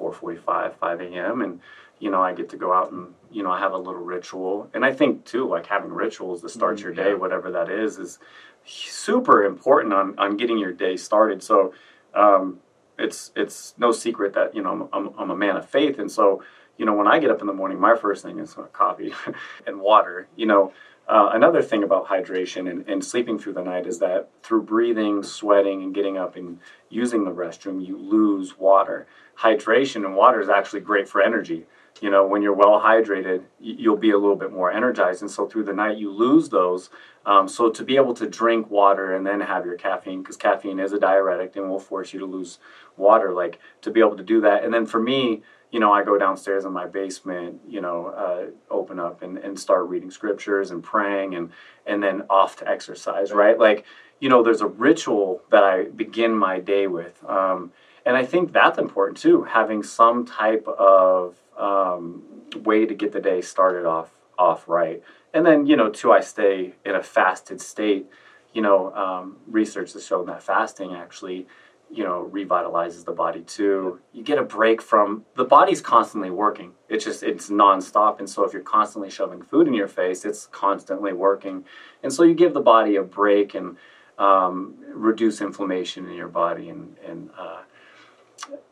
four 0.00 0.12
forty 0.14 0.38
five 0.38 0.74
five 0.76 1.00
a.m. 1.00 1.42
and 1.42 1.60
you 2.00 2.10
know, 2.10 2.22
I 2.22 2.32
get 2.32 2.48
to 2.48 2.56
go 2.56 2.72
out 2.72 2.90
and, 2.90 3.14
you 3.30 3.42
know, 3.42 3.50
I 3.50 3.58
have 3.58 3.72
a 3.72 3.78
little 3.78 4.00
ritual. 4.00 4.70
And 4.72 4.84
I 4.84 4.92
think 4.92 5.26
too, 5.26 5.46
like 5.46 5.66
having 5.66 5.92
rituals 5.92 6.40
to 6.40 6.48
start 6.48 6.78
mm, 6.78 6.84
your 6.84 6.94
day, 6.94 7.10
yeah. 7.10 7.14
whatever 7.14 7.50
that 7.52 7.70
is, 7.70 7.98
is 7.98 8.18
super 8.64 9.44
important 9.44 9.92
on, 9.92 10.18
on 10.18 10.38
getting 10.38 10.56
your 10.58 10.72
day 10.72 10.96
started. 10.96 11.42
So, 11.42 11.74
um, 12.14 12.60
it's, 12.98 13.32
it's 13.36 13.74
no 13.78 13.92
secret 13.92 14.32
that, 14.32 14.54
you 14.54 14.62
know, 14.62 14.88
I'm, 14.92 15.10
I'm 15.18 15.30
a 15.30 15.36
man 15.36 15.56
of 15.56 15.68
faith. 15.68 15.98
And 15.98 16.10
so, 16.10 16.42
you 16.78 16.86
know, 16.86 16.94
when 16.94 17.06
I 17.06 17.18
get 17.18 17.30
up 17.30 17.42
in 17.42 17.46
the 17.46 17.52
morning, 17.52 17.78
my 17.78 17.94
first 17.94 18.22
thing 18.22 18.38
is 18.38 18.56
coffee 18.72 19.12
and 19.66 19.80
water, 19.80 20.26
you 20.36 20.46
know, 20.46 20.72
uh, 21.10 21.30
another 21.32 21.60
thing 21.60 21.82
about 21.82 22.06
hydration 22.06 22.70
and, 22.70 22.88
and, 22.88 23.04
sleeping 23.04 23.36
through 23.36 23.52
the 23.52 23.62
night 23.62 23.84
is 23.84 23.98
that 23.98 24.28
through 24.44 24.62
breathing, 24.62 25.24
sweating, 25.24 25.82
and 25.82 25.92
getting 25.92 26.16
up 26.16 26.36
and 26.36 26.60
using 26.88 27.24
the 27.24 27.32
restroom, 27.32 27.84
you 27.84 27.98
lose 27.98 28.56
water. 28.56 29.08
Hydration 29.40 30.04
and 30.04 30.14
water 30.14 30.40
is 30.40 30.48
actually 30.48 30.80
great 30.80 31.08
for 31.08 31.20
energy. 31.20 31.66
You 32.00 32.10
know 32.10 32.24
when 32.24 32.42
you're 32.42 32.54
well 32.54 32.80
hydrated 32.80 33.42
you'll 33.58 33.96
be 33.96 34.12
a 34.12 34.18
little 34.18 34.36
bit 34.36 34.52
more 34.52 34.70
energized. 34.70 35.20
And 35.20 35.30
so 35.30 35.46
through 35.46 35.64
the 35.64 35.72
night 35.72 35.98
you 35.98 36.12
lose 36.12 36.48
those. 36.48 36.90
Um, 37.26 37.48
so 37.48 37.70
to 37.70 37.82
be 37.82 37.96
able 37.96 38.14
to 38.14 38.28
drink 38.28 38.70
water 38.70 39.14
and 39.14 39.26
then 39.26 39.40
have 39.40 39.66
your 39.66 39.74
caffeine 39.74 40.22
because 40.22 40.36
caffeine 40.36 40.78
is 40.78 40.92
a 40.92 41.00
diuretic 41.00 41.56
and 41.56 41.68
will 41.68 41.80
force 41.80 42.12
you 42.12 42.20
to 42.20 42.26
lose 42.26 42.58
water 42.96 43.32
like 43.32 43.58
to 43.82 43.90
be 43.90 44.00
able 44.00 44.16
to 44.16 44.22
do 44.22 44.40
that. 44.42 44.64
And 44.64 44.72
then 44.72 44.86
for 44.86 45.00
me 45.00 45.42
you 45.70 45.80
know 45.80 45.92
i 45.92 46.02
go 46.02 46.18
downstairs 46.18 46.64
in 46.64 46.72
my 46.72 46.86
basement 46.86 47.60
you 47.68 47.80
know 47.80 48.06
uh, 48.06 48.46
open 48.72 48.98
up 48.98 49.22
and, 49.22 49.38
and 49.38 49.58
start 49.58 49.88
reading 49.88 50.10
scriptures 50.10 50.70
and 50.70 50.82
praying 50.82 51.34
and 51.34 51.50
and 51.86 52.02
then 52.02 52.22
off 52.30 52.56
to 52.56 52.68
exercise 52.68 53.32
right 53.32 53.58
like 53.58 53.84
you 54.20 54.28
know 54.28 54.42
there's 54.42 54.60
a 54.60 54.66
ritual 54.66 55.42
that 55.50 55.64
i 55.64 55.84
begin 55.84 56.36
my 56.36 56.58
day 56.58 56.86
with 56.86 57.22
um, 57.28 57.72
and 58.04 58.16
i 58.16 58.24
think 58.24 58.52
that's 58.52 58.78
important 58.78 59.16
too 59.18 59.42
having 59.44 59.82
some 59.82 60.24
type 60.24 60.66
of 60.66 61.36
um, 61.58 62.22
way 62.64 62.86
to 62.86 62.94
get 62.94 63.12
the 63.12 63.20
day 63.20 63.40
started 63.40 63.86
off 63.86 64.10
off 64.40 64.66
right. 64.66 65.02
And 65.32 65.46
then 65.46 65.66
you 65.66 65.76
know, 65.76 65.90
too, 65.90 66.10
I 66.10 66.20
stay 66.20 66.74
in 66.84 66.96
a 66.96 67.02
fasted 67.02 67.60
state. 67.60 68.06
You 68.52 68.62
know, 68.62 68.92
um, 68.94 69.36
research 69.46 69.92
has 69.92 70.04
shown 70.04 70.26
that 70.26 70.42
fasting 70.42 70.94
actually, 70.94 71.46
you 71.92 72.04
know, 72.04 72.30
revitalizes 72.32 73.04
the 73.04 73.12
body 73.12 73.40
too. 73.42 74.00
You 74.12 74.22
get 74.22 74.38
a 74.38 74.44
break 74.44 74.80
from 74.80 75.24
the 75.34 75.44
body's 75.44 75.80
constantly 75.80 76.30
working. 76.30 76.72
It's 76.88 77.04
just 77.04 77.22
it's 77.22 77.50
nonstop, 77.50 78.18
and 78.20 78.30
so 78.30 78.44
if 78.44 78.52
you're 78.52 78.62
constantly 78.62 79.10
shoving 79.10 79.42
food 79.42 79.66
in 79.66 79.74
your 79.74 79.88
face, 79.88 80.24
it's 80.24 80.46
constantly 80.46 81.12
working, 81.12 81.64
and 82.02 82.12
so 82.12 82.22
you 82.22 82.34
give 82.34 82.54
the 82.54 82.60
body 82.60 82.96
a 82.96 83.02
break 83.02 83.54
and 83.54 83.76
um, 84.18 84.76
reduce 84.92 85.40
inflammation 85.40 86.06
in 86.06 86.14
your 86.14 86.28
body, 86.28 86.68
and 86.68 86.96
and 87.06 87.30
uh, 87.36 87.62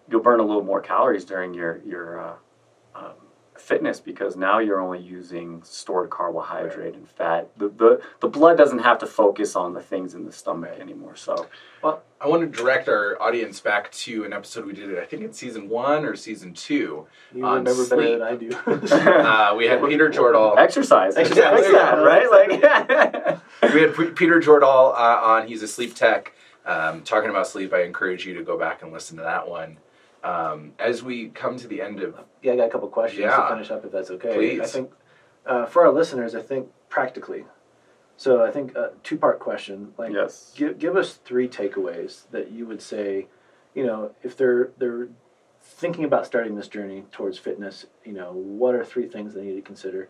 you'll 0.09 0.23
burn 0.23 0.41
a 0.41 0.45
little 0.45 0.65
more 0.65 0.81
calories 0.81 1.25
during 1.25 1.55
your 1.55 1.81
your 1.85 2.21
uh, 2.21 2.35
fitness 3.69 4.01
because 4.01 4.35
now 4.35 4.59
you're 4.59 4.81
only 4.81 4.99
using 4.99 5.63
stored 5.63 6.09
carbohydrate 6.09 6.95
and 6.95 7.07
fat. 7.07 7.51
The, 7.59 7.69
the 7.69 8.01
the 8.21 8.29
blood 8.29 8.57
doesn't 8.57 8.79
have 8.79 8.99
to 9.01 9.07
focus 9.07 9.55
on 9.55 9.75
the 9.75 9.83
things 9.83 10.15
in 10.15 10.25
the 10.25 10.33
stomach 10.33 10.81
anymore. 10.81 11.17
So, 11.17 11.47
well, 11.83 12.03
I 12.19 12.29
want 12.29 12.51
to 12.51 12.59
direct 12.59 12.89
our 12.89 13.21
audience 13.21 13.61
back 13.61 13.93
to 13.93 14.25
an 14.25 14.33
episode 14.33 14.65
we 14.65 14.73
did. 14.73 14.99
I 14.99 15.05
think 15.05 15.23
in 15.23 15.35
season 15.35 15.69
one 15.69 16.07
or 16.07 16.17
season 16.17 16.55
two. 16.55 17.07
You 17.35 17.47
remember 17.47 17.75
sleep. 17.75 17.91
better 17.91 18.19
than 18.19 18.23
I 18.23 18.35
do. 18.37 18.51
uh, 18.97 19.55
we 19.55 19.67
had 19.67 19.85
Peter 19.85 20.09
Jordahl. 20.09 20.57
Exercise. 20.57 21.17
Exercise. 21.17 21.65
Yeah, 21.71 21.95
right? 21.97 22.31
Like 22.31 22.63
yeah. 22.63 23.39
we 23.75 23.83
had 23.83 24.17
Peter 24.17 24.41
Jordahl 24.41 24.95
uh, 24.95 25.21
on. 25.23 25.47
He's 25.47 25.63
a 25.63 25.69
sleep 25.69 25.95
tech. 25.95 26.33
Um, 26.65 27.03
talking 27.03 27.31
about 27.31 27.47
sleep, 27.47 27.73
I 27.73 27.83
encourage 27.83 28.27
you 28.27 28.35
to 28.35 28.43
go 28.43 28.59
back 28.59 28.83
and 28.83 28.93
listen 28.93 29.17
to 29.19 29.23
that 29.23 29.49
one. 29.49 29.79
Um, 30.25 30.73
as 30.79 31.03
we 31.03 31.29
come 31.29 31.57
to 31.59 31.69
the 31.69 31.81
end 31.81 32.01
of 32.01 32.19
yeah, 32.43 32.53
I 32.53 32.57
got 32.57 32.67
a 32.67 32.71
couple 32.71 32.89
questions 32.89 33.21
yeah, 33.21 33.37
to 33.37 33.49
finish 33.49 33.71
up 33.71 33.85
if 33.85 33.93
that's 33.93 34.11
okay. 34.11 34.35
Please. 34.35 34.61
I 34.61 34.67
think 34.67 34.91
uh, 35.47 35.67
for 35.67 35.87
our 35.87 35.93
listeners, 35.93 36.35
I 36.35 36.43
think 36.43 36.69
practically. 36.89 37.45
So 38.17 38.45
I 38.45 38.51
think 38.51 38.75
a 38.75 38.93
two 39.05 39.17
part 39.17 39.39
question. 39.39 39.95
Like, 39.97 40.13
yes. 40.13 40.53
give 40.57 40.79
give 40.79 40.97
us 40.97 41.15
three 41.15 41.49
takeaways 41.49 42.29
that 42.33 42.51
you 42.51 42.67
would 42.67 42.83
say, 42.83 43.29
you 43.75 43.87
know, 43.87 44.13
if 44.23 44.37
they're 44.37 44.71
they're 44.79 45.09
thinking 45.61 46.05
about 46.05 46.27
starting 46.27 46.57
this 46.57 46.67
journey 46.67 47.05
towards 47.13 47.39
fitness, 47.39 47.87
you 48.05 48.13
know, 48.13 48.33
what 48.33 48.75
are 48.75 48.85
three 48.85 49.07
things 49.07 49.35
they 49.35 49.43
need 49.43 49.55
to 49.55 49.63
consider? 49.63 50.09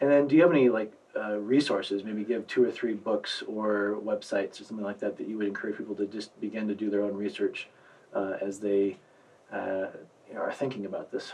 And 0.00 0.10
then, 0.10 0.26
do 0.26 0.34
you 0.34 0.42
have 0.42 0.50
any 0.50 0.68
like 0.68 0.92
uh, 1.16 1.38
resources? 1.38 2.02
Maybe 2.02 2.24
give 2.24 2.46
two 2.48 2.64
or 2.64 2.72
three 2.72 2.94
books 2.94 3.44
or 3.46 3.98
websites 4.04 4.60
or 4.60 4.64
something 4.64 4.84
like 4.84 4.98
that 4.98 5.16
that 5.18 5.28
you 5.28 5.38
would 5.38 5.46
encourage 5.46 5.78
people 5.78 5.94
to 5.94 6.06
just 6.06 6.38
begin 6.40 6.66
to 6.66 6.74
do 6.74 6.90
their 6.90 7.02
own 7.02 7.14
research 7.14 7.68
uh, 8.12 8.34
as 8.40 8.58
they 8.58 8.96
uh, 9.54 9.86
you 10.28 10.34
know 10.34 10.40
are 10.40 10.52
thinking 10.52 10.84
about 10.84 11.12
this? 11.12 11.32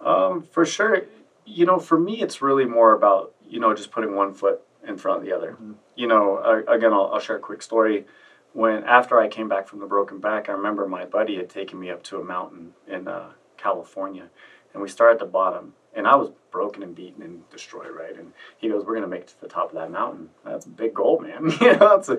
Um, 0.00 0.42
for 0.42 0.64
sure. 0.64 1.06
You 1.44 1.66
know, 1.66 1.78
for 1.78 1.98
me, 1.98 2.22
it's 2.22 2.40
really 2.40 2.64
more 2.64 2.94
about, 2.94 3.34
you 3.48 3.60
know, 3.60 3.74
just 3.74 3.90
putting 3.90 4.14
one 4.14 4.32
foot 4.32 4.62
in 4.86 4.96
front 4.96 5.18
of 5.18 5.24
the 5.24 5.32
other. 5.32 5.52
Mm-hmm. 5.52 5.72
You 5.96 6.06
know, 6.06 6.36
uh, 6.36 6.72
again, 6.72 6.92
I'll, 6.92 7.10
I'll, 7.12 7.20
share 7.20 7.36
a 7.36 7.40
quick 7.40 7.62
story. 7.62 8.06
When 8.52 8.84
after 8.84 9.18
I 9.18 9.28
came 9.28 9.48
back 9.48 9.66
from 9.66 9.80
the 9.80 9.86
broken 9.86 10.20
back, 10.20 10.48
I 10.48 10.52
remember 10.52 10.86
my 10.86 11.04
buddy 11.04 11.36
had 11.36 11.50
taken 11.50 11.78
me 11.78 11.90
up 11.90 12.02
to 12.04 12.20
a 12.20 12.24
mountain 12.24 12.72
in 12.86 13.08
uh, 13.08 13.32
California, 13.56 14.28
and 14.72 14.82
we 14.82 14.88
started 14.88 15.14
at 15.14 15.18
the 15.20 15.26
bottom. 15.26 15.74
And 15.96 16.06
I 16.08 16.16
was 16.16 16.30
broken 16.50 16.82
and 16.82 16.94
beaten 16.94 17.22
and 17.22 17.48
destroyed, 17.50 17.90
right? 17.90 18.16
And 18.16 18.32
he 18.58 18.68
goes, 18.68 18.84
"We're 18.84 18.94
gonna 18.94 19.06
make 19.06 19.22
it 19.22 19.28
to 19.28 19.40
the 19.40 19.48
top 19.48 19.70
of 19.70 19.76
that 19.76 19.90
mountain. 19.90 20.30
That's 20.44 20.66
a 20.66 20.70
big 20.70 20.94
goal, 20.94 21.20
man." 21.20 21.52
you 21.60 21.76
know, 21.76 22.02
a, 22.08 22.18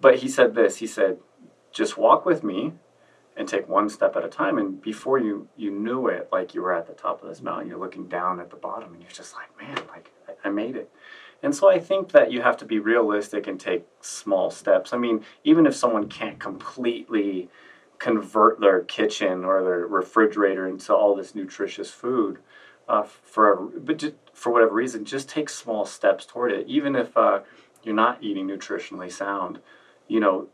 but 0.00 0.16
he 0.16 0.28
said 0.28 0.54
this. 0.54 0.78
He 0.78 0.86
said, 0.86 1.18
"Just 1.72 1.96
walk 1.96 2.26
with 2.26 2.44
me 2.44 2.72
and 3.36 3.46
take 3.48 3.68
one 3.68 3.88
step 3.88 4.16
at 4.16 4.24
a 4.24 4.28
time. 4.28 4.58
And 4.58 4.80
before 4.80 5.18
you 5.18 5.48
you 5.56 5.70
knew 5.70 6.08
it, 6.08 6.28
like 6.32 6.54
you 6.54 6.62
were 6.62 6.72
at 6.72 6.86
the 6.86 6.94
top 6.94 7.22
of 7.22 7.28
this 7.28 7.42
mountain, 7.42 7.68
you're 7.68 7.78
looking 7.78 8.08
down 8.08 8.40
at 8.40 8.50
the 8.50 8.56
bottom, 8.56 8.92
and 8.94 9.02
you're 9.02 9.10
just 9.10 9.34
like, 9.34 9.56
man, 9.60 9.76
like 9.88 10.10
I, 10.28 10.48
I 10.48 10.50
made 10.50 10.76
it. 10.76 10.90
And 11.42 11.54
so 11.54 11.68
I 11.68 11.78
think 11.78 12.12
that 12.12 12.32
you 12.32 12.40
have 12.42 12.56
to 12.58 12.64
be 12.64 12.78
realistic 12.78 13.46
and 13.46 13.60
take 13.60 13.86
small 14.00 14.50
steps. 14.50 14.92
I 14.92 14.96
mean, 14.96 15.24
even 15.44 15.66
if 15.66 15.76
someone 15.76 16.08
can't 16.08 16.38
completely 16.38 17.50
convert 17.98 18.60
their 18.60 18.80
kitchen 18.80 19.44
or 19.44 19.62
their 19.62 19.86
refrigerator 19.86 20.66
into 20.66 20.94
all 20.94 21.14
this 21.14 21.34
nutritious 21.34 21.90
food, 21.90 22.38
uh, 22.88 23.02
for 23.02 23.56
but 23.56 23.98
just, 23.98 24.14
for 24.32 24.52
whatever 24.52 24.72
reason, 24.72 25.04
just 25.04 25.28
take 25.28 25.48
small 25.48 25.84
steps 25.84 26.24
toward 26.24 26.52
it. 26.52 26.66
Even 26.68 26.96
if 26.96 27.16
uh, 27.16 27.40
you're 27.82 27.94
not 27.94 28.22
eating 28.22 28.46
nutritionally 28.46 29.12
sound, 29.12 29.58
you 30.08 30.20
know, 30.20 30.48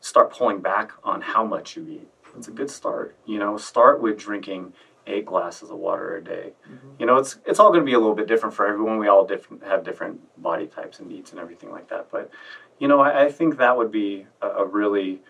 start 0.00 0.32
pulling 0.32 0.60
back 0.60 0.92
on 1.02 1.20
how 1.20 1.44
much 1.44 1.76
you 1.76 1.86
eat 1.88 2.08
it's 2.38 2.48
a 2.48 2.52
good 2.52 2.70
start. 2.70 3.16
You 3.26 3.38
know, 3.38 3.56
start 3.56 4.00
with 4.00 4.18
drinking 4.18 4.72
eight 5.08 5.24
glasses 5.24 5.70
of 5.70 5.78
water 5.78 6.16
a 6.16 6.22
day. 6.22 6.52
Mm-hmm. 6.70 6.88
You 6.98 7.06
know, 7.06 7.16
it's 7.16 7.38
it's 7.46 7.58
all 7.58 7.70
going 7.70 7.80
to 7.80 7.86
be 7.86 7.94
a 7.94 7.98
little 7.98 8.14
bit 8.14 8.28
different 8.28 8.54
for 8.54 8.66
everyone. 8.66 8.98
We 8.98 9.08
all 9.08 9.26
different 9.26 9.64
have 9.64 9.82
different 9.82 10.20
body 10.40 10.66
types 10.66 11.00
and 11.00 11.08
needs 11.08 11.32
and 11.32 11.40
everything 11.40 11.70
like 11.70 11.88
that. 11.88 12.10
But 12.10 12.30
you 12.78 12.86
know, 12.86 13.00
I, 13.00 13.24
I 13.24 13.32
think 13.32 13.58
that 13.58 13.76
would 13.76 13.90
be 13.90 14.26
a, 14.40 14.48
a, 14.48 14.64
really 14.64 15.20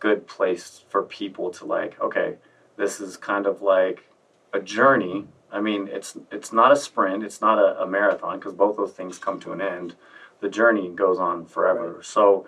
good 0.00 0.26
place 0.26 0.84
for 0.88 1.02
people 1.02 1.50
to 1.50 1.66
like. 1.66 2.00
Okay, 2.00 2.36
this 2.76 3.00
is 3.00 3.16
kind 3.16 3.46
of 3.46 3.60
like 3.60 4.08
a 4.52 4.60
journey. 4.60 5.26
I 5.52 5.60
mean, 5.60 5.88
it's 5.90 6.16
it's 6.30 6.52
not 6.52 6.72
a 6.72 6.76
sprint. 6.76 7.24
It's 7.24 7.40
not 7.40 7.58
a, 7.58 7.82
a 7.82 7.86
marathon 7.86 8.38
because 8.38 8.54
both 8.54 8.76
those 8.76 8.92
things 8.92 9.18
come 9.18 9.40
to 9.40 9.52
an 9.52 9.60
end. 9.60 9.96
the 10.40 10.48
journey 10.48 10.90
goes 10.90 11.18
on 11.18 11.46
forever. 11.46 11.94
Right. 11.94 12.04
So, 12.04 12.46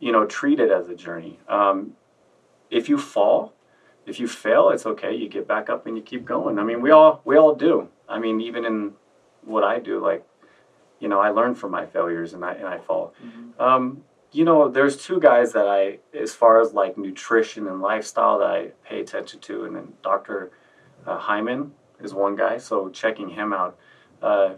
you 0.00 0.12
know, 0.12 0.26
treat 0.26 0.60
it 0.60 0.70
as 0.70 0.88
a 0.88 0.94
journey. 0.94 1.38
Um, 1.48 1.94
if 2.70 2.88
you 2.88 2.98
fall, 2.98 3.54
if 4.08 4.18
you 4.18 4.26
fail, 4.26 4.70
it's 4.70 4.86
okay. 4.86 5.14
You 5.14 5.28
get 5.28 5.46
back 5.46 5.68
up 5.68 5.86
and 5.86 5.96
you 5.96 6.02
keep 6.02 6.24
going. 6.24 6.58
I 6.58 6.64
mean, 6.64 6.80
we 6.80 6.90
all 6.90 7.20
we 7.24 7.36
all 7.36 7.54
do. 7.54 7.88
I 8.08 8.18
mean, 8.18 8.40
even 8.40 8.64
in 8.64 8.92
what 9.44 9.64
I 9.64 9.78
do, 9.78 10.00
like, 10.00 10.26
you 10.98 11.08
know, 11.08 11.20
I 11.20 11.30
learn 11.30 11.54
from 11.54 11.70
my 11.70 11.86
failures 11.86 12.32
and 12.32 12.44
I 12.44 12.54
and 12.54 12.66
I 12.66 12.78
fall. 12.78 13.14
Mm-hmm. 13.24 13.60
Um, 13.60 14.04
you 14.32 14.44
know, 14.44 14.68
there's 14.68 14.96
two 14.96 15.20
guys 15.20 15.52
that 15.52 15.66
I, 15.66 15.98
as 16.16 16.34
far 16.34 16.60
as 16.60 16.72
like 16.72 16.98
nutrition 16.98 17.66
and 17.66 17.80
lifestyle, 17.80 18.38
that 18.40 18.50
I 18.50 18.66
pay 18.84 19.00
attention 19.00 19.40
to, 19.40 19.64
and 19.64 19.74
then 19.74 19.94
Dr. 20.02 20.52
Uh, 21.06 21.18
Hyman 21.18 21.72
is 22.00 22.12
one 22.12 22.36
guy. 22.36 22.58
So 22.58 22.90
checking 22.90 23.30
him 23.30 23.52
out, 23.52 23.78
uh, 24.22 24.54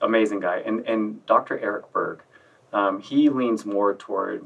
amazing 0.00 0.40
guy, 0.40 0.58
and 0.58 0.86
and 0.86 1.24
Dr. 1.26 1.58
Eric 1.58 1.92
Berg, 1.92 2.22
um, 2.72 3.00
he 3.00 3.28
leans 3.28 3.64
more 3.64 3.94
toward 3.94 4.44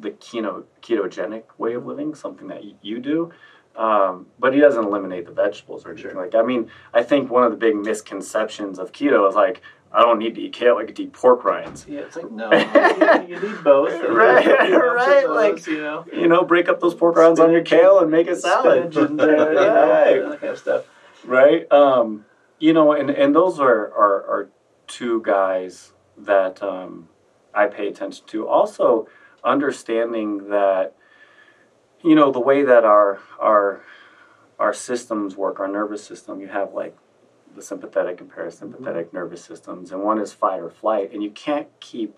the 0.00 0.10
keto 0.10 0.64
ketogenic 0.82 1.44
way 1.58 1.74
of 1.74 1.86
living, 1.86 2.14
something 2.14 2.48
that 2.48 2.62
you 2.82 2.98
do. 2.98 3.32
Um, 3.76 4.26
but 4.38 4.54
he 4.54 4.60
doesn't 4.60 4.84
eliminate 4.84 5.26
the 5.26 5.32
vegetables 5.32 5.84
or 5.84 5.92
anything 5.92 6.12
sure. 6.12 6.22
like. 6.22 6.34
I 6.34 6.42
mean, 6.42 6.70
I 6.94 7.02
think 7.02 7.30
one 7.30 7.44
of 7.44 7.50
the 7.50 7.58
big 7.58 7.76
misconceptions 7.76 8.78
of 8.78 8.92
keto 8.92 9.28
is 9.28 9.34
like, 9.34 9.60
I 9.92 10.02
don't 10.02 10.18
need 10.18 10.34
to 10.34 10.40
eat 10.40 10.52
kale. 10.52 10.78
I 10.78 10.84
could 10.84 10.98
eat 10.98 11.12
pork 11.12 11.44
rinds. 11.44 11.86
Yeah, 11.88 12.00
it's 12.00 12.16
like 12.16 12.30
no, 12.30 12.50
you, 13.28 13.40
need 13.40 13.64
both. 13.64 13.92
right, 14.08 14.46
right. 14.46 15.26
Those, 15.26 15.28
like 15.28 15.66
you 15.66 15.78
know, 15.78 16.04
you 16.12 16.28
know, 16.28 16.44
break 16.44 16.68
up 16.68 16.80
those 16.80 16.94
pork 16.94 17.16
rinds 17.16 17.38
on 17.38 17.52
your 17.52 17.62
kale 17.62 18.00
and 18.00 18.10
make 18.10 18.28
a 18.28 18.36
salad. 18.36 18.96
And, 18.96 19.20
uh, 19.20 19.26
right. 19.26 20.28
that 20.28 20.38
kind 20.40 20.52
of 20.52 20.58
stuff. 20.58 20.84
Right. 21.24 21.70
Um, 21.72 22.26
you 22.58 22.72
know, 22.72 22.92
and 22.92 23.10
and 23.10 23.34
those 23.34 23.60
are 23.60 23.86
are, 23.92 24.24
are 24.28 24.50
two 24.86 25.22
guys 25.22 25.92
that 26.18 26.62
um, 26.62 27.08
I 27.54 27.66
pay 27.66 27.88
attention 27.88 28.26
to. 28.28 28.48
Also, 28.48 29.06
understanding 29.46 30.50
that 30.50 30.94
you 32.02 32.14
know 32.14 32.30
the 32.30 32.40
way 32.40 32.62
that 32.62 32.84
our 32.84 33.20
our 33.40 33.82
our 34.58 34.74
systems 34.74 35.36
work, 35.36 35.60
our 35.60 35.68
nervous 35.68 36.04
system. 36.04 36.40
You 36.40 36.48
have 36.48 36.74
like 36.74 36.96
the 37.54 37.62
sympathetic 37.62 38.20
and 38.20 38.30
parasympathetic 38.30 39.06
mm-hmm. 39.06 39.16
nervous 39.16 39.44
systems, 39.44 39.92
and 39.92 40.02
one 40.02 40.20
is 40.20 40.32
fight 40.32 40.60
or 40.60 40.70
flight, 40.70 41.12
and 41.12 41.22
you 41.22 41.30
can't 41.30 41.68
keep 41.80 42.16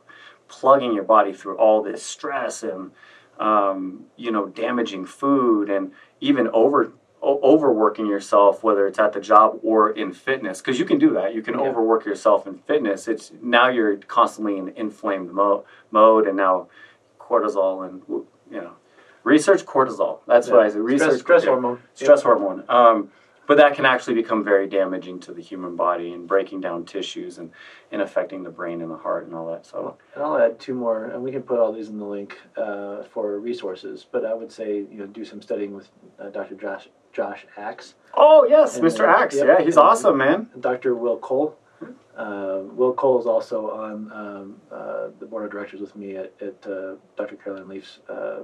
plugging 0.48 0.94
your 0.94 1.04
body 1.04 1.32
through 1.32 1.56
all 1.56 1.82
this 1.82 2.02
stress 2.02 2.62
and 2.62 2.90
um, 3.38 4.06
you 4.16 4.32
know 4.32 4.46
damaging 4.46 5.06
food 5.06 5.70
and 5.70 5.92
even 6.20 6.48
over 6.48 6.92
o- 7.22 7.40
overworking 7.42 8.06
yourself, 8.06 8.62
whether 8.62 8.86
it's 8.86 8.98
at 8.98 9.12
the 9.12 9.20
job 9.20 9.58
or 9.62 9.90
in 9.90 10.12
fitness, 10.12 10.60
because 10.60 10.78
you 10.78 10.84
can 10.84 10.98
do 10.98 11.12
that. 11.14 11.34
You 11.34 11.42
can 11.42 11.54
yeah. 11.54 11.66
overwork 11.66 12.04
yourself 12.04 12.46
in 12.46 12.58
fitness. 12.58 13.08
It's 13.08 13.32
now 13.42 13.68
you're 13.68 13.96
constantly 13.96 14.56
in 14.58 14.68
inflamed 14.70 15.32
mo- 15.32 15.64
mode, 15.90 16.26
and 16.26 16.36
now 16.36 16.68
cortisol 17.28 17.86
and 17.86 18.02
you 18.08 18.26
know 18.50 18.72
research 19.24 19.64
cortisol. 19.64 20.20
That's 20.26 20.48
yeah. 20.48 20.54
what 20.54 20.66
I 20.66 20.70
say. 20.70 20.78
Research 20.78 21.20
stress, 21.20 21.20
stress 21.20 21.44
hormone. 21.44 21.80
Stress 21.94 22.20
yeah. 22.20 22.24
hormone. 22.24 22.64
Um, 22.68 23.10
but 23.48 23.56
that 23.56 23.74
can 23.74 23.86
actually 23.86 24.14
become 24.14 24.44
very 24.44 24.68
damaging 24.68 25.20
to 25.20 25.32
the 25.32 25.40
human 25.40 25.74
body 25.74 26.12
and 26.12 26.28
breaking 26.28 26.60
down 26.60 26.84
tissues 26.84 27.38
and, 27.38 27.50
and 27.90 28.02
affecting 28.02 28.42
the 28.42 28.50
brain 28.50 28.82
and 28.82 28.90
the 28.90 28.96
heart 28.96 29.24
and 29.24 29.34
all 29.34 29.50
that. 29.50 29.64
So, 29.64 29.96
and 30.14 30.22
I'll 30.22 30.36
add 30.36 30.60
two 30.60 30.74
more, 30.74 31.06
and 31.06 31.22
we 31.22 31.32
can 31.32 31.42
put 31.42 31.58
all 31.58 31.72
these 31.72 31.88
in 31.88 31.98
the 31.98 32.04
link 32.04 32.38
uh, 32.58 33.04
for 33.04 33.40
resources. 33.40 34.06
But 34.10 34.26
I 34.26 34.34
would 34.34 34.52
say 34.52 34.76
you 34.76 34.98
know 34.98 35.06
do 35.06 35.24
some 35.24 35.40
studying 35.40 35.74
with 35.74 35.88
uh, 36.20 36.28
Dr. 36.28 36.56
Josh 36.56 36.88
Josh 37.12 37.46
Axe. 37.56 37.94
Oh 38.14 38.46
yes, 38.48 38.76
and, 38.76 38.84
Mr. 38.84 39.08
Axe. 39.08 39.36
Yep, 39.36 39.46
yeah, 39.46 39.64
he's 39.64 39.78
awesome, 39.78 40.18
man. 40.18 40.50
Dr. 40.60 40.94
Will 40.94 41.16
Cole. 41.16 41.56
Uh, 42.18 42.62
Will 42.74 42.92
Cole 42.92 43.20
is 43.20 43.26
also 43.26 43.70
on 43.70 44.10
um, 44.12 44.60
uh, 44.72 45.08
the 45.20 45.26
board 45.26 45.44
of 45.44 45.52
directors 45.52 45.80
with 45.80 45.94
me 45.94 46.16
at, 46.16 46.32
at 46.42 46.66
uh, 46.66 46.96
Dr. 47.16 47.36
Caroline 47.36 47.68
Leaf's 47.68 48.00
uh, 48.08 48.40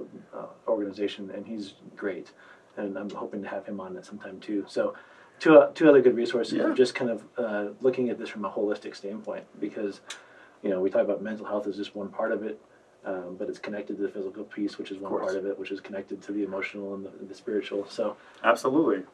organization, 0.69 1.31
and 1.33 1.45
he's 1.45 1.75
great 1.97 2.31
and 2.77 2.97
I'm 2.97 3.11
hoping 3.11 3.43
to 3.43 3.49
have 3.49 3.67
him 3.67 3.81
on 3.81 3.97
at 3.97 4.07
some 4.07 4.19
time 4.19 4.41
too. 4.41 4.65
So, 4.69 4.95
two 5.39 5.59
uh, 5.59 5.71
two 5.75 5.89
other 5.89 6.01
good 6.01 6.17
resources 6.17 6.55
yeah. 6.55 6.73
just 6.75 6.95
kind 6.95 7.11
of 7.11 7.25
uh, 7.37 7.67
looking 7.81 8.11
at 8.11 8.19
this 8.19 8.29
from 8.29 8.45
a 8.45 8.51
holistic 8.51 8.95
standpoint 8.95 9.45
because, 9.61 10.01
you 10.63 10.71
know, 10.71 10.81
we 10.81 10.91
talk 10.91 11.03
about 11.03 11.23
mental 11.23 11.47
health 11.47 11.67
as 11.67 11.77
just 11.77 11.95
one 11.95 12.09
part 12.09 12.33
of 12.33 12.43
it, 12.43 12.61
um, 13.05 13.37
but 13.39 13.49
it's 13.49 13.59
connected 13.59 13.97
to 13.97 14.03
the 14.03 14.09
physical 14.09 14.45
piece, 14.45 14.79
which 14.79 14.91
is 14.91 14.99
one 14.99 15.13
part 15.13 15.37
of 15.37 15.47
it, 15.47 15.59
which 15.59 15.71
is 15.71 15.81
connected 15.81 16.23
to 16.23 16.33
the 16.33 16.43
emotional 16.43 16.95
and 16.95 17.05
the, 17.05 17.11
the 17.29 17.35
spiritual. 17.35 17.87
So, 17.89 18.17
absolutely, 18.43 19.05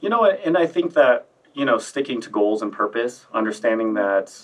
you 0.00 0.08
know, 0.08 0.24
and 0.24 0.56
I 0.56 0.66
think 0.66 0.94
that 0.94 1.26
you 1.54 1.64
know, 1.64 1.78
sticking 1.78 2.20
to 2.20 2.30
goals 2.30 2.62
and 2.62 2.72
purpose, 2.72 3.26
understanding 3.32 3.94
that 3.94 4.36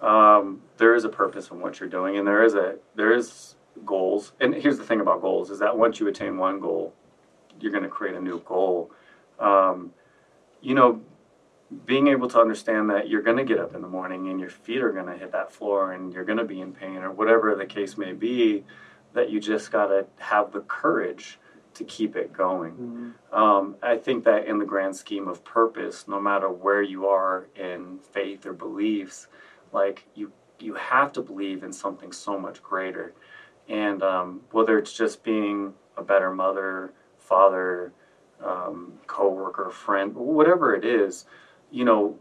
um, 0.00 0.62
there 0.76 0.94
is 0.94 1.04
a 1.04 1.08
purpose 1.08 1.50
in 1.50 1.60
what 1.60 1.80
you're 1.80 1.88
doing, 1.88 2.16
and 2.16 2.26
there 2.26 2.44
is 2.44 2.54
a 2.54 2.76
there 2.94 3.12
is 3.12 3.56
goals. 3.84 4.32
And 4.40 4.54
here's 4.54 4.78
the 4.78 4.84
thing 4.84 5.00
about 5.00 5.20
goals: 5.20 5.50
is 5.50 5.58
that 5.58 5.76
once 5.76 5.98
you 5.98 6.06
attain 6.06 6.38
one 6.38 6.60
goal, 6.60 6.94
you're 7.60 7.72
going 7.72 7.82
to 7.82 7.90
create 7.90 8.14
a 8.14 8.20
new 8.20 8.40
goal. 8.40 8.90
Um, 9.40 9.92
you 10.60 10.74
know, 10.74 11.00
being 11.84 12.08
able 12.08 12.28
to 12.28 12.40
understand 12.40 12.90
that 12.90 13.08
you're 13.08 13.22
going 13.22 13.36
to 13.36 13.44
get 13.44 13.58
up 13.58 13.74
in 13.74 13.82
the 13.82 13.88
morning 13.88 14.28
and 14.28 14.40
your 14.40 14.48
feet 14.48 14.82
are 14.82 14.92
going 14.92 15.06
to 15.06 15.16
hit 15.16 15.32
that 15.32 15.52
floor 15.52 15.92
and 15.92 16.12
you're 16.12 16.24
going 16.24 16.38
to 16.38 16.44
be 16.44 16.60
in 16.60 16.72
pain 16.72 16.98
or 16.98 17.10
whatever 17.10 17.54
the 17.54 17.66
case 17.66 17.98
may 17.98 18.12
be, 18.12 18.64
that 19.12 19.30
you 19.30 19.38
just 19.38 19.70
got 19.70 19.86
to 19.86 20.06
have 20.18 20.52
the 20.52 20.60
courage 20.60 21.38
to 21.78 21.84
keep 21.84 22.16
it 22.16 22.32
going. 22.32 22.72
Mm-hmm. 22.72 23.34
Um, 23.34 23.76
I 23.82 23.96
think 23.96 24.24
that 24.24 24.46
in 24.46 24.58
the 24.58 24.64
grand 24.64 24.96
scheme 24.96 25.28
of 25.28 25.44
purpose, 25.44 26.06
no 26.08 26.20
matter 26.20 26.48
where 26.48 26.82
you 26.82 27.06
are 27.06 27.46
in 27.56 28.00
faith 28.12 28.44
or 28.44 28.52
beliefs, 28.52 29.28
like 29.72 30.04
you 30.14 30.32
you 30.60 30.74
have 30.74 31.12
to 31.12 31.22
believe 31.22 31.62
in 31.62 31.72
something 31.72 32.10
so 32.10 32.38
much 32.38 32.60
greater. 32.62 33.14
And 33.68 34.02
um, 34.02 34.40
whether 34.50 34.76
it's 34.76 34.92
just 34.92 35.22
being 35.22 35.74
a 35.96 36.02
better 36.02 36.34
mother, 36.34 36.92
father, 37.16 37.92
um, 38.44 38.94
coworker, 39.06 39.70
friend, 39.70 40.16
whatever 40.16 40.74
it 40.74 40.84
is, 40.84 41.26
you 41.70 41.84
know, 41.84 42.18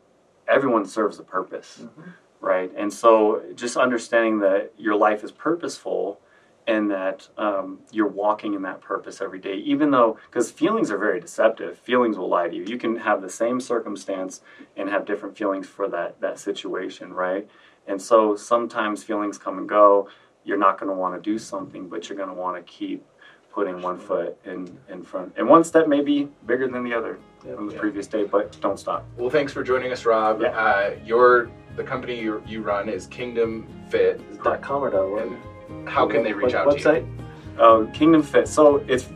everyone 0.48 0.86
serves 0.86 1.17
a 1.17 1.24
purpose, 1.24 1.80
mm-hmm. 1.82 2.12
right? 2.41 2.72
And 2.78 2.93
so, 2.93 3.41
just 3.56 3.76
understanding 3.76 4.39
that 4.41 4.72
your 4.78 4.96
life 4.96 5.24
is 5.24 5.32
purposeful 5.32 6.20
and 6.67 6.91
that 6.91 7.30
um, 7.38 7.80
you're 7.91 8.10
walking 8.10 8.53
in 8.53 8.62
that 8.62 8.82
purpose 8.82 9.21
every 9.21 9.39
day, 9.39 9.56
even 9.56 9.89
though, 9.89 10.17
because 10.30 10.51
feelings 10.51 10.91
are 10.91 10.97
very 10.97 11.19
deceptive. 11.19 11.80
Feelings 11.80 12.17
will 12.17 12.27
lie 12.27 12.49
to 12.49 12.56
you. 12.56 12.65
You 12.65 12.77
can 12.77 12.97
have 12.97 13.21
the 13.21 13.30
same 13.30 13.62
circumstance 13.62 14.41
and 14.75 14.89
have 14.89 15.06
different 15.06 15.38
feelings 15.38 15.67
for 15.67 15.88
that 15.88 16.19
that 16.19 16.38
situation, 16.39 17.13
right? 17.13 17.47
And 17.88 18.01
so 18.01 18.36
sometimes 18.36 19.03
feelings 19.03 19.38
come 19.38 19.58
and 19.58 19.67
go. 19.67 20.10
You're 20.43 20.58
not 20.58 20.77
going 20.80 20.89
to 20.89 20.95
want 20.95 21.15
to 21.15 21.21
do 21.32 21.39
something, 21.39 21.88
but 21.88 22.10
you're 22.10 22.17
going 22.17 22.30
to 22.30 22.36
want 22.36 22.58
to 22.58 22.63
keep 22.63 23.06
putting 23.51 23.82
one 23.82 23.97
foot 23.97 24.38
in, 24.45 24.77
in 24.88 25.03
front. 25.03 25.34
And 25.38 25.47
one 25.47 25.63
step 25.63 25.88
may 25.88 26.01
be 26.01 26.27
bigger 26.45 26.67
than 26.67 26.84
the 26.84 26.93
other 26.93 27.17
yep, 27.45 27.56
from 27.56 27.67
the 27.67 27.73
yep. 27.73 27.82
previous 27.82 28.08
day, 28.08 28.23
but 28.23 28.56
don't 28.62 28.77
stop. 28.77 29.06
Well, 29.17 29.30
thanks 29.30 29.51
for 29.51 29.63
joining 29.63 29.91
us, 29.91 30.06
Rob. 30.06 30.41
Yeah. 30.41 30.49
Uh, 30.49 30.95
your 31.03 31.49
the 31.75 31.84
company 31.84 32.19
you, 32.19 32.43
you 32.45 32.62
run 32.62 32.88
is 32.89 33.08
Kingdom 33.08 33.67
Fit. 33.89 34.21
Dot 34.43 34.62
com 34.62 34.84
or 34.84 34.89
dot. 34.89 35.57
How 35.86 36.08
can 36.08 36.23
they 36.23 36.34
reach 36.34 36.53
what, 36.53 36.56
out 36.56 36.67
website? 36.67 37.06
to 37.06 37.62
you? 37.62 37.63
Uh, 37.63 37.91
Kingdom 37.91 38.21
Fit. 38.23 38.47
So 38.47 38.77
it's 38.88 39.08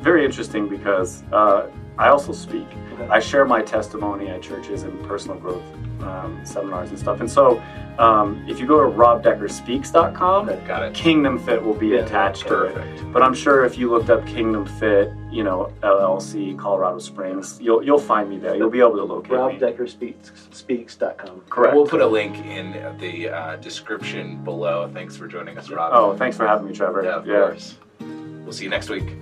very 0.00 0.24
interesting 0.24 0.68
because 0.68 1.24
uh, 1.32 1.70
I 1.98 2.08
also 2.08 2.32
speak. 2.32 2.66
Okay. 2.92 3.08
I 3.08 3.20
share 3.20 3.44
my 3.44 3.62
testimony 3.62 4.28
at 4.28 4.42
churches 4.42 4.82
and 4.82 5.02
personal 5.04 5.38
growth 5.38 5.62
um, 6.02 6.40
seminars 6.44 6.90
and 6.90 6.98
stuff. 6.98 7.20
And 7.20 7.30
so 7.30 7.62
um, 7.98 8.44
if 8.48 8.60
you 8.60 8.66
go 8.66 8.80
to 8.88 8.96
robdeckerspeaks.com, 8.96 10.48
okay, 10.48 10.66
got 10.66 10.82
it. 10.84 10.94
Kingdom 10.94 11.38
Fit 11.38 11.62
will 11.62 11.74
be 11.74 11.88
yeah, 11.88 12.00
attached 12.00 12.46
perfect. 12.46 12.98
to 12.98 13.06
it. 13.06 13.12
But 13.12 13.22
I'm 13.22 13.34
sure 13.34 13.64
if 13.64 13.76
you 13.76 13.90
looked 13.90 14.10
up 14.10 14.24
Kingdom 14.26 14.66
Fit, 14.66 15.12
you 15.30 15.42
know, 15.42 15.72
LLC, 15.82 16.56
Colorado 16.58 16.98
Springs, 16.98 17.58
you'll 17.60 17.82
you'll 17.82 17.98
find 17.98 18.30
me 18.30 18.38
there. 18.38 18.54
You'll 18.54 18.70
be 18.70 18.80
able 18.80 18.96
to 18.96 19.04
locate 19.04 19.32
Rob 19.32 19.60
me. 19.60 20.14
Speaks.com. 20.52 21.42
Correct. 21.50 21.74
We'll 21.74 21.86
put 21.86 22.00
a 22.00 22.06
link 22.06 22.36
in 22.46 22.72
the 22.98 23.28
uh, 23.28 23.56
description 23.56 24.42
below. 24.44 24.88
Thanks 24.92 25.16
for 25.16 25.26
joining 25.26 25.58
us, 25.58 25.68
Rob. 25.68 25.90
Oh, 25.92 26.16
thanks 26.16 26.36
for 26.36 26.46
having 26.46 26.68
me, 26.68 26.74
Trevor. 26.74 27.02
Yeah, 27.02 27.16
of 27.16 27.26
yeah. 27.26 27.34
course. 27.34 27.76
We'll 28.00 28.52
see 28.52 28.64
you 28.64 28.70
next 28.70 28.88
week. 28.88 29.16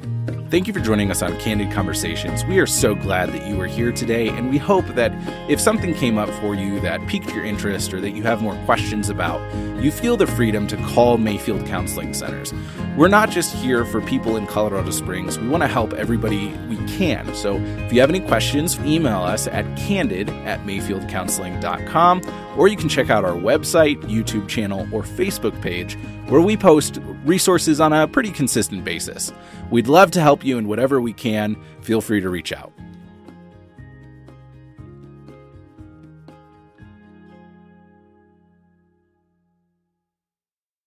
Thank 0.48 0.68
you 0.68 0.72
for 0.72 0.78
joining 0.78 1.10
us 1.10 1.22
on 1.22 1.36
Candid 1.40 1.72
Conversations. 1.72 2.44
We 2.44 2.60
are 2.60 2.68
so 2.68 2.94
glad 2.94 3.32
that 3.32 3.48
you 3.48 3.60
are 3.60 3.66
here 3.66 3.90
today, 3.90 4.28
and 4.28 4.48
we 4.48 4.58
hope 4.58 4.86
that 4.94 5.12
if 5.50 5.60
something 5.60 5.92
came 5.92 6.18
up 6.18 6.28
for 6.40 6.54
you 6.54 6.78
that 6.82 7.04
piqued 7.08 7.34
your 7.34 7.44
interest 7.44 7.92
or 7.92 8.00
that 8.00 8.12
you 8.12 8.22
have 8.22 8.42
more 8.42 8.54
questions 8.64 9.08
about, 9.08 9.40
you 9.82 9.90
feel 9.90 10.16
the 10.16 10.28
freedom 10.28 10.68
to 10.68 10.76
call 10.76 11.18
Mayfield 11.18 11.66
Counseling 11.66 12.14
Centers. 12.14 12.54
We're 12.96 13.08
not 13.08 13.30
just 13.30 13.56
here 13.56 13.84
for 13.84 14.00
people 14.00 14.36
in 14.36 14.46
Colorado 14.46 14.92
Springs, 14.92 15.36
we 15.36 15.48
want 15.48 15.64
to 15.64 15.68
help 15.68 15.92
everybody 15.94 16.46
we 16.68 16.76
can. 16.86 17.34
So 17.34 17.56
if 17.56 17.92
you 17.92 18.00
have 18.00 18.08
any 18.08 18.20
questions, 18.20 18.78
email 18.80 19.22
us 19.22 19.48
at 19.48 19.64
candid 19.76 20.30
at 20.46 20.60
mayfieldcounseling.com, 20.60 22.22
or 22.56 22.68
you 22.68 22.76
can 22.76 22.88
check 22.88 23.10
out 23.10 23.24
our 23.24 23.34
website, 23.34 24.00
YouTube 24.02 24.46
channel, 24.48 24.86
or 24.92 25.02
Facebook 25.02 25.60
page 25.60 25.98
where 26.28 26.40
we 26.40 26.56
post 26.56 26.98
resources 27.24 27.80
on 27.80 27.92
a 27.92 28.08
pretty 28.08 28.30
consistent 28.30 28.84
basis. 28.84 29.32
We'd 29.70 29.86
love 29.86 30.10
to 30.12 30.20
help 30.36 30.44
you 30.44 30.58
in 30.58 30.68
whatever 30.68 31.00
we 31.00 31.14
can. 31.14 31.56
Feel 31.80 32.02
free 32.02 32.20
to 32.20 32.28
reach 32.28 32.52
out. 32.52 32.70